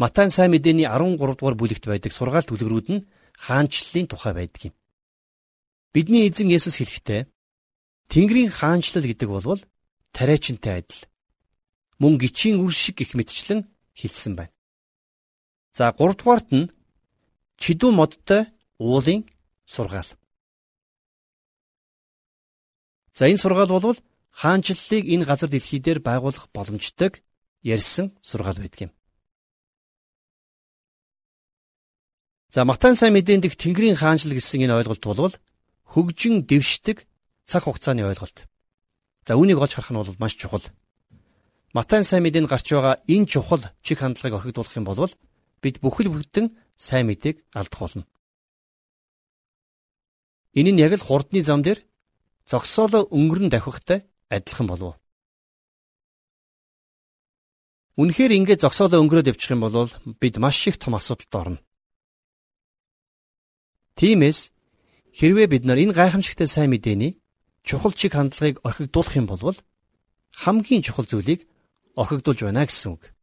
Матай 0.00 0.30
сайн 0.30 0.50
мэдээний 0.50 0.88
13 0.88 1.20
дугаар 1.20 1.56
бүлэгт 1.60 1.84
байдаг 1.86 2.12
сургаалт 2.16 2.50
үлгэрүүд 2.50 2.86
нь 2.94 3.04
хаанчлалын 3.44 4.08
тухай 4.08 4.32
байдаг 4.34 4.62
юм. 4.72 4.74
Бидний 5.94 6.26
эзэн 6.26 6.48
Есүс 6.50 6.80
хэлэхдээ 6.80 7.20
Тэнгэрийн 8.10 8.50
хаанчлал 8.50 9.06
гэдэг 9.06 9.28
бол 9.30 9.60
тариачинтай 10.16 10.82
адил. 10.82 11.02
Мөн 12.00 12.18
гिचийн 12.18 12.58
үр 12.58 12.72
шиг 12.74 12.98
гих 12.98 13.14
мэтчлэн 13.14 13.70
хэлсэн 13.94 14.34
байна. 14.34 14.53
За 15.76 15.90
3 15.90 16.14
дугаарт 16.14 16.48
нь 16.54 16.70
чидүү 17.58 17.90
модтой 17.98 18.46
уулын 18.78 19.26
сургаал. 19.66 20.10
За 23.10 23.26
энэ 23.26 23.42
сургаал 23.42 23.74
бол 23.74 23.98
хаанчлалыг 24.30 25.04
энэ 25.12 25.26
газар 25.26 25.50
дэлхий 25.50 25.80
дээр 25.82 25.98
байгуулах 25.98 26.46
боломжтойг 26.54 27.26
ярьсан 27.62 28.14
сургаал 28.22 28.62
байдаг 28.62 28.80
юм. 28.86 28.92
За 32.54 32.62
Матай 32.64 32.94
сайн 32.94 33.18
мэдээнд 33.18 33.46
их 33.50 33.58
Тэнгэрийн 33.58 33.98
хаанчлал 33.98 34.38
гэсэн 34.38 34.62
энэ 34.62 34.78
ойлголт 34.78 35.02
бол 35.02 35.34
хөгжин 35.90 36.46
дэвшдэг 36.46 37.02
цаг 37.50 37.66
хугацааны 37.66 38.06
ойлголт. 38.06 38.46
За 39.26 39.34
үүнийг 39.34 39.58
олж 39.58 39.74
харах 39.74 39.90
нь 39.90 39.98
бол 39.98 40.14
маш 40.22 40.38
чухал. 40.38 40.62
Матай 41.74 42.06
сайн 42.06 42.22
мэдээнд 42.22 42.46
гарч 42.46 42.70
байгаа 42.70 43.02
энэ 43.10 43.26
чухал 43.26 43.62
чих 43.82 43.98
хандлагыг 43.98 44.38
орхигдуулах 44.38 44.78
юм 44.78 44.86
бол 44.86 45.10
бид 45.64 45.80
бүхэл 45.80 46.12
бүтэн 46.12 46.52
сайн 46.76 47.08
мэдээг 47.08 47.36
алдах 47.56 47.80
болно. 47.80 48.04
Энэ 50.52 50.70
нь 50.76 50.82
яг 50.84 50.92
л 50.92 51.06
хурдны 51.08 51.40
зам 51.40 51.64
дээр 51.64 51.80
зогсоолоо 52.44 53.08
өнгөрөн 53.08 53.48
давхихтай 53.48 54.04
адилхан 54.28 54.68
болов. 54.68 54.94
Үнэхээр 57.96 58.36
ингээд 58.38 58.60
зогсоолоо 58.60 59.00
өнгөрөөд 59.00 59.30
явчих 59.32 59.56
юм 59.56 59.64
бол 59.64 59.88
бид 60.20 60.36
маш 60.36 60.60
их 60.68 60.76
том 60.76 60.94
асуудалд 60.98 61.34
орно. 61.34 61.60
Тиймээс 63.96 64.50
хэрвээ 65.16 65.46
бид 65.48 65.62
нар 65.64 65.78
энэ 65.78 65.96
гайхамшигтай 65.96 66.50
сайн 66.50 66.70
мэдээний 66.74 67.22
чухал 67.62 67.94
чиг 67.94 68.12
хандлагыг 68.12 68.58
орхигдуулах 68.66 69.14
юм 69.16 69.26
бол 69.30 69.56
хамгийн 70.42 70.82
чухал 70.82 71.06
зүйлийг 71.06 71.46
орхигдуулж 71.94 72.40
байна 72.42 72.66
гэсэн 72.66 72.98
үг. 72.98 73.13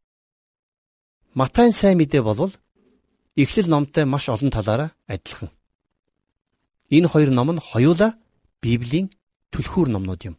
Матай 1.33 1.71
сайн 1.71 1.97
мэдээ 1.97 2.21
бол 2.21 2.51
Эхлэл 3.35 3.71
номтой 3.71 4.03
маш 4.03 4.27
олон 4.27 4.51
талаараа 4.51 4.91
адилхан. 5.07 5.49
Энэ 6.91 7.07
хоёр 7.07 7.31
ном 7.31 7.55
нь 7.55 7.63
хоёулаа 7.63 8.19
Библийн 8.59 9.07
түлхүүр 9.55 9.87
номнууд 9.95 10.21
юм. 10.27 10.35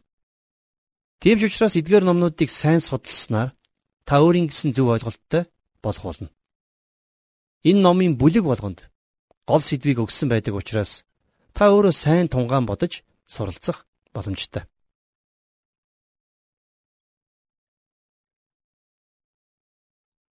Тийм 1.17 1.41
ч 1.41 1.49
учраас 1.49 1.73
эдгээр 1.73 2.05
номнуудыг 2.05 2.49
сайн 2.53 2.77
судалснаар 2.77 3.57
та 4.05 4.21
өөрийн 4.21 4.53
гэсэн 4.53 4.77
зөв 4.77 4.93
ойлголттой 4.93 5.49
болох 5.81 6.03
болно. 6.05 6.29
Энэ 7.65 7.81
номын 7.81 8.13
бүлэг 8.13 8.45
болгонд 8.45 8.85
гол 9.49 9.65
сэдвийг 9.65 9.97
өгсөн 9.97 10.29
байдаг 10.29 10.53
учраас 10.53 11.09
та 11.57 11.73
өөрөө 11.73 11.89
сайн 11.89 12.29
тунгаан 12.29 12.69
бодож 12.69 13.01
суралцах 13.25 13.89
боломжтой. 14.13 14.69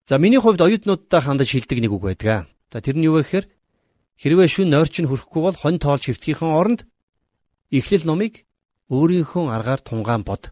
За 0.09 0.17
миний 0.17 0.41
хувьд 0.41 0.57
оюутнуудтай 0.65 1.21
хандаж 1.21 1.53
хэлдэг 1.53 1.85
нэг 1.85 1.93
үг 1.93 2.01
байдаг. 2.01 2.49
За 2.73 2.81
тэр 2.81 2.97
нь 2.97 3.05
юу 3.05 3.21
вэ 3.21 3.21
гэхээр 3.21 3.45
хэрвээ 4.17 4.49
шүн 4.49 4.73
нойрч 4.73 5.05
нь 5.05 5.09
хүрэхгүй 5.09 5.41
бол 5.45 5.53
хонь 5.53 5.77
тоолж 5.77 6.09
хөвтгийнхэн 6.09 6.49
оронд 6.49 6.89
эхлэл 7.69 8.09
номыг 8.09 8.49
өөрийнхөө 8.89 9.53
аргаар 9.53 9.85
тунгаан 9.85 10.25
бод. 10.25 10.49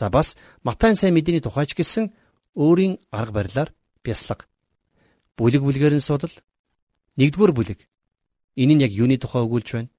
За 0.00 0.08
бас 0.08 0.32
Матай 0.64 0.96
сайн 0.96 1.12
мэдээний 1.12 1.44
тухайч 1.44 1.76
гэсэн 1.76 2.16
өөрийн 2.56 2.96
арга 3.12 3.44
барилаар 3.44 3.70
бяслаг. 4.00 4.48
Бүлэг 5.36 5.60
бүлгээр 5.60 6.00
нь 6.00 6.08
судал 6.08 6.32
Нэгдүгээр 7.20 7.52
бүлэг. 7.52 7.84
Энэ 8.56 8.80
нь 8.80 8.84
яг 8.88 8.96
юуны 8.96 9.20
тухай 9.20 9.44
өгүүлж 9.44 9.68
байна? 9.76 9.92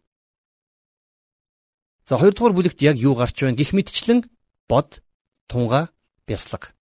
За 2.09 2.17
хоёрдугаар 2.17 2.57
бүлэгт 2.57 2.81
яг 2.81 2.97
юу 2.97 3.13
гарч 3.13 3.45
байна 3.45 3.61
гих 3.61 3.77
мэтчлэн 3.77 4.25
бод, 4.65 5.05
тунга, 5.45 5.93
бяслаг. 6.25 6.73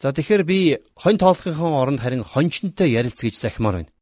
За 0.00 0.16
тэгэхээр 0.16 0.42
би 0.48 0.58
хонь 0.96 1.20
тоолохын 1.20 1.60
оронд 1.60 2.00
харин 2.00 2.24
хончонтой 2.24 2.88
ярилцах 2.88 3.28
гэж 3.28 3.36
захимаар 3.36 3.76
байна. 3.84 3.92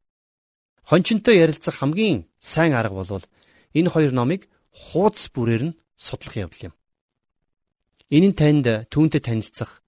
Хончонтой 0.86 1.36
ярилцах 1.42 1.74
хамгийн 1.74 2.30
сайн 2.38 2.72
арга 2.78 3.02
бол 3.02 3.26
энэ 3.74 3.90
хоёр 3.90 4.12
номыг 4.14 4.46
хуудас 4.70 5.26
бүрээр 5.34 5.62
нь 5.66 5.76
судлах 5.98 6.36
явдал 6.38 6.70
юм. 6.70 6.74
Энэ 8.14 8.28
нь 8.30 8.38
танд 8.38 8.66
түүнтэй 8.94 9.20
танилцах, 9.26 9.82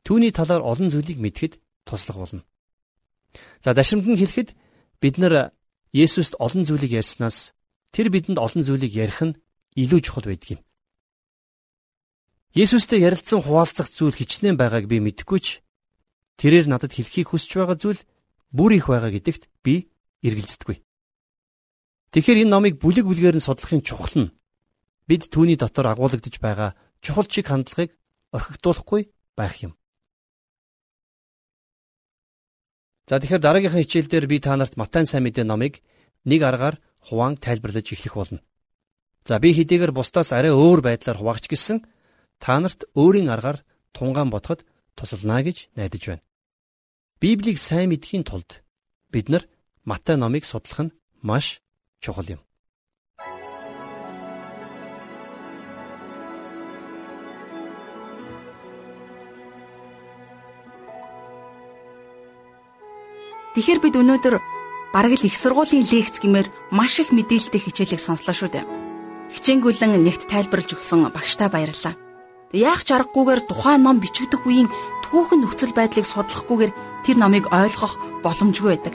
түүний 0.00 0.32
талаар 0.32 0.64
олон 0.64 0.88
зүйлийг 0.88 1.20
мэдэхэд 1.20 1.60
туслах 1.84 2.16
болно. 2.16 2.42
За 3.60 3.76
дашрамд 3.76 4.08
нь 4.08 4.16
хэлэхэд 4.16 4.56
бид 5.00 5.16
нар 5.20 5.52
Есүст 5.92 6.38
олон 6.38 6.64
зүйлийг 6.64 6.92
ярьснаас 7.02 7.52
тэр 7.92 8.08
бидэнд 8.14 8.38
олон 8.38 8.62
зүйлийг 8.62 8.94
ярих 8.94 9.20
нь 9.26 9.36
илүү 9.76 10.00
чухал 10.06 10.24
байдаг 10.30 10.50
юм. 10.56 10.60
Есүстэй 12.50 13.06
ярилцсан 13.06 13.46
хуваалцах 13.46 13.86
зүйл 13.86 14.16
хичнээн 14.16 14.58
байгааг 14.58 14.90
би 14.90 14.98
мэдэхгүй 14.98 15.38
ч 15.38 15.46
тэрээр 16.34 16.66
надад 16.66 16.90
хэлхийг 16.90 17.30
хүсэж 17.30 17.62
байгаа 17.62 17.78
зүйл 17.78 18.00
бүр 18.50 18.74
их 18.74 18.90
байгаа 18.90 19.14
гэдэгт 19.14 19.46
би 19.62 19.86
эргэлздэггүй. 20.26 20.82
Тэгэхээр 22.10 22.42
энэ 22.42 22.50
номыг 22.50 22.74
бүлэг 22.82 23.06
бүлгээр 23.06 23.38
нь 23.38 23.46
судлахын 23.46 23.86
чухал 23.86 24.14
нь 24.18 24.34
бид 25.06 25.30
түүний 25.30 25.54
дотор 25.54 25.94
агуулгадж 25.94 26.42
байгаа 26.42 26.74
чухал 26.98 27.30
чиг 27.30 27.46
хандлагыг 27.46 27.94
орхигдуулахгүй 28.34 29.14
байх 29.38 29.54
юм. 29.62 29.78
За 33.06 33.22
тэгэхээр 33.22 33.42
дараагийнхаа 33.46 33.82
хичээлдэр 33.86 34.26
би 34.26 34.42
та 34.42 34.58
нарт 34.58 34.74
Матай 34.74 35.06
сайн 35.06 35.22
мэдээ 35.22 35.46
номыг 35.46 35.82
нэг 36.26 36.42
аргаар 36.42 36.82
хуваан 36.98 37.38
тайлбарлаж 37.38 37.86
эхлэх 37.94 38.14
болно. 38.18 38.42
За 39.22 39.38
би 39.38 39.54
хэдийгээр 39.54 39.94
бусдаас 39.94 40.34
арай 40.34 40.50
өөр 40.50 40.82
байдлаар 40.82 41.18
хуваагч 41.18 41.46
гисэн 41.46 41.86
та 42.42 42.58
нарт 42.58 42.88
өөрийн 42.96 43.28
аргаар 43.28 43.58
тунгаан 43.92 44.32
бодоход 44.32 44.64
тусална 44.96 45.44
гэж 45.46 45.68
найдаж 45.76 46.02
байна. 46.08 46.24
Библийг 47.20 47.60
сайн 47.60 47.92
мэдхийн 47.92 48.24
тулд 48.24 48.64
бид 49.12 49.28
нар 49.28 49.44
Матай 49.84 50.16
номыг 50.16 50.44
судлах 50.44 50.80
нь 50.84 50.94
маш 51.22 51.60
чухал 52.00 52.28
юм. 52.28 52.40
Тэгэхээр 63.54 63.80
бид 63.82 63.94
өнөөдөр 64.00 64.36
бараг 64.94 65.12
л 65.18 65.26
их 65.26 65.36
сургуулийн 65.36 65.84
лекц 65.84 66.22
гэмээр 66.22 66.48
маш 66.70 67.02
их 67.02 67.10
мэдээлэлтэй 67.10 67.60
хичээлийг 67.60 68.00
сонслоо 68.00 68.32
шүү 68.36 68.50
дээ. 68.54 68.64
Хичээнгүлэн 69.34 70.00
нэгт 70.06 70.30
тайлбарлаж 70.30 70.78
өгсөн 70.78 71.10
багштай 71.10 71.50
баярлалаа. 71.50 72.09
Яах 72.50 72.82
ч 72.82 72.90
аргагүйгээр 72.90 73.46
тухайн 73.46 73.86
ном 73.86 74.02
бичигдэх 74.02 74.42
үеийн 74.42 74.66
түүхэн 75.06 75.46
нөхцөл 75.46 75.70
байдлыг 75.70 76.02
судлахгүйгээр 76.02 76.72
тэр 77.06 77.16
номыг 77.22 77.46
ойлгох 77.54 77.94
боломжгүй 78.26 78.74
байдаг. 78.74 78.94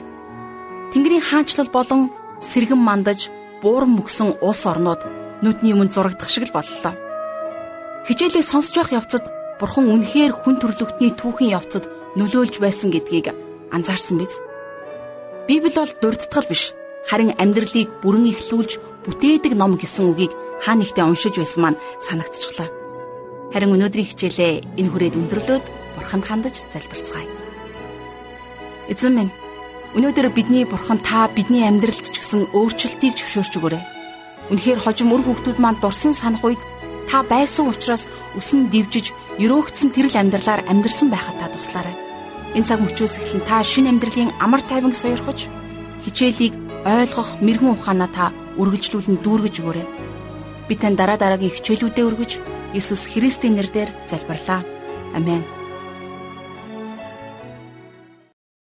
Тэнгэрийн 0.92 1.24
хаанчлал 1.24 1.72
болон 1.72 2.12
сэргэн 2.44 2.76
мандаж 2.76 3.32
бууран 3.64 3.96
мөксөн 3.96 4.44
улс 4.44 4.68
орнууд 4.68 5.08
нүдний 5.40 5.72
өмнө 5.72 5.88
зурагдах 5.88 6.28
шиг 6.28 6.52
л 6.52 6.56
боллоо. 6.56 7.00
Хичээлийг 8.12 8.44
сонсож 8.44 8.76
байх 8.76 8.92
явцад 8.92 9.24
бурхан 9.56 9.88
үнэхээр 9.88 10.36
хүн 10.36 10.60
төрлөختний 10.60 11.16
түүхэн 11.16 11.56
явцад 11.56 11.88
нөлөөлж 12.20 12.60
байсан 12.60 12.92
гэдгийг 12.92 13.32
анзаарсан 13.72 14.20
биз? 14.20 14.36
Библи 15.48 15.72
бол 15.72 15.92
дурдтгал 16.04 16.44
биш. 16.52 16.76
Харин 17.08 17.32
амьдралыг 17.40 18.04
бүрэн 18.04 18.36
ихлүүлж 18.36 19.08
бүтээдэг 19.08 19.56
ном 19.56 19.80
гэсэн 19.80 20.12
үгийг 20.12 20.36
хаа 20.60 20.76
нэгтээ 20.76 21.08
уншиж 21.08 21.40
байсан 21.40 21.62
маань 21.64 21.82
санагдчихлаа. 22.04 22.85
Харин 23.56 23.72
өнөөдрийн 23.72 24.12
хичээлээ 24.12 24.84
энэ 24.84 24.92
хүрээд 24.92 25.16
өндөрлөөд 25.16 25.64
бурханд 25.96 26.28
хандаж 26.28 26.60
залбирцгаая. 26.76 27.24
Эзэн 28.92 29.16
минь 29.16 29.32
Өнөөдөр 29.96 30.28
бидний 30.36 30.68
бурхан 30.68 31.00
та 31.00 31.32
бидний 31.32 31.64
амьдралд 31.64 32.12
ч 32.12 32.20
гэсэн 32.20 32.52
өөрчлөлтийг 32.52 33.16
зөвшөөрч 33.16 33.54
өгөөрэй. 33.56 33.84
Үнэхээр 34.52 34.84
хожим 34.84 35.16
үр 35.16 35.24
хөвгтүүд 35.24 35.56
маань 35.64 35.80
дурсан 35.80 36.12
санах 36.12 36.44
үед 36.44 36.60
та 37.08 37.24
байсан 37.24 37.72
учраас 37.72 38.12
өсөн 38.36 38.68
дивжиж, 38.68 39.16
өрөөгдсөн 39.40 39.96
тэрл 39.96 40.20
амьдралаар 40.20 40.68
амьдрсан 40.68 41.08
байхад 41.08 41.40
та 41.40 41.48
туслаарай. 41.48 41.96
Энэ 42.60 42.68
цаг 42.68 42.84
мөчөөс 42.84 43.24
эхлэн 43.24 43.44
та 43.48 43.64
шин 43.64 43.88
амьдралын 43.88 44.36
амар 44.44 44.68
тайван 44.68 44.92
сойрхож 44.92 45.48
хичээлийг 46.04 46.52
ойлгох 46.84 47.40
мэрэгэн 47.40 47.72
ухаанаа 47.72 48.12
та 48.12 48.36
үргэлжлүүлэн 48.60 49.24
дүүргэж 49.24 49.56
өгөөрэй. 49.64 50.05
Би 50.68 50.76
тань 50.76 50.98
дараа 50.98 51.18
дараагийн 51.18 51.54
хичээлүүдэд 51.54 52.08
өргөж 52.10 52.32
Иесус 52.74 53.06
Христийн 53.12 53.56
нэрээр 53.56 53.90
залбирлаа. 54.10 54.62
Амен. 55.16 55.55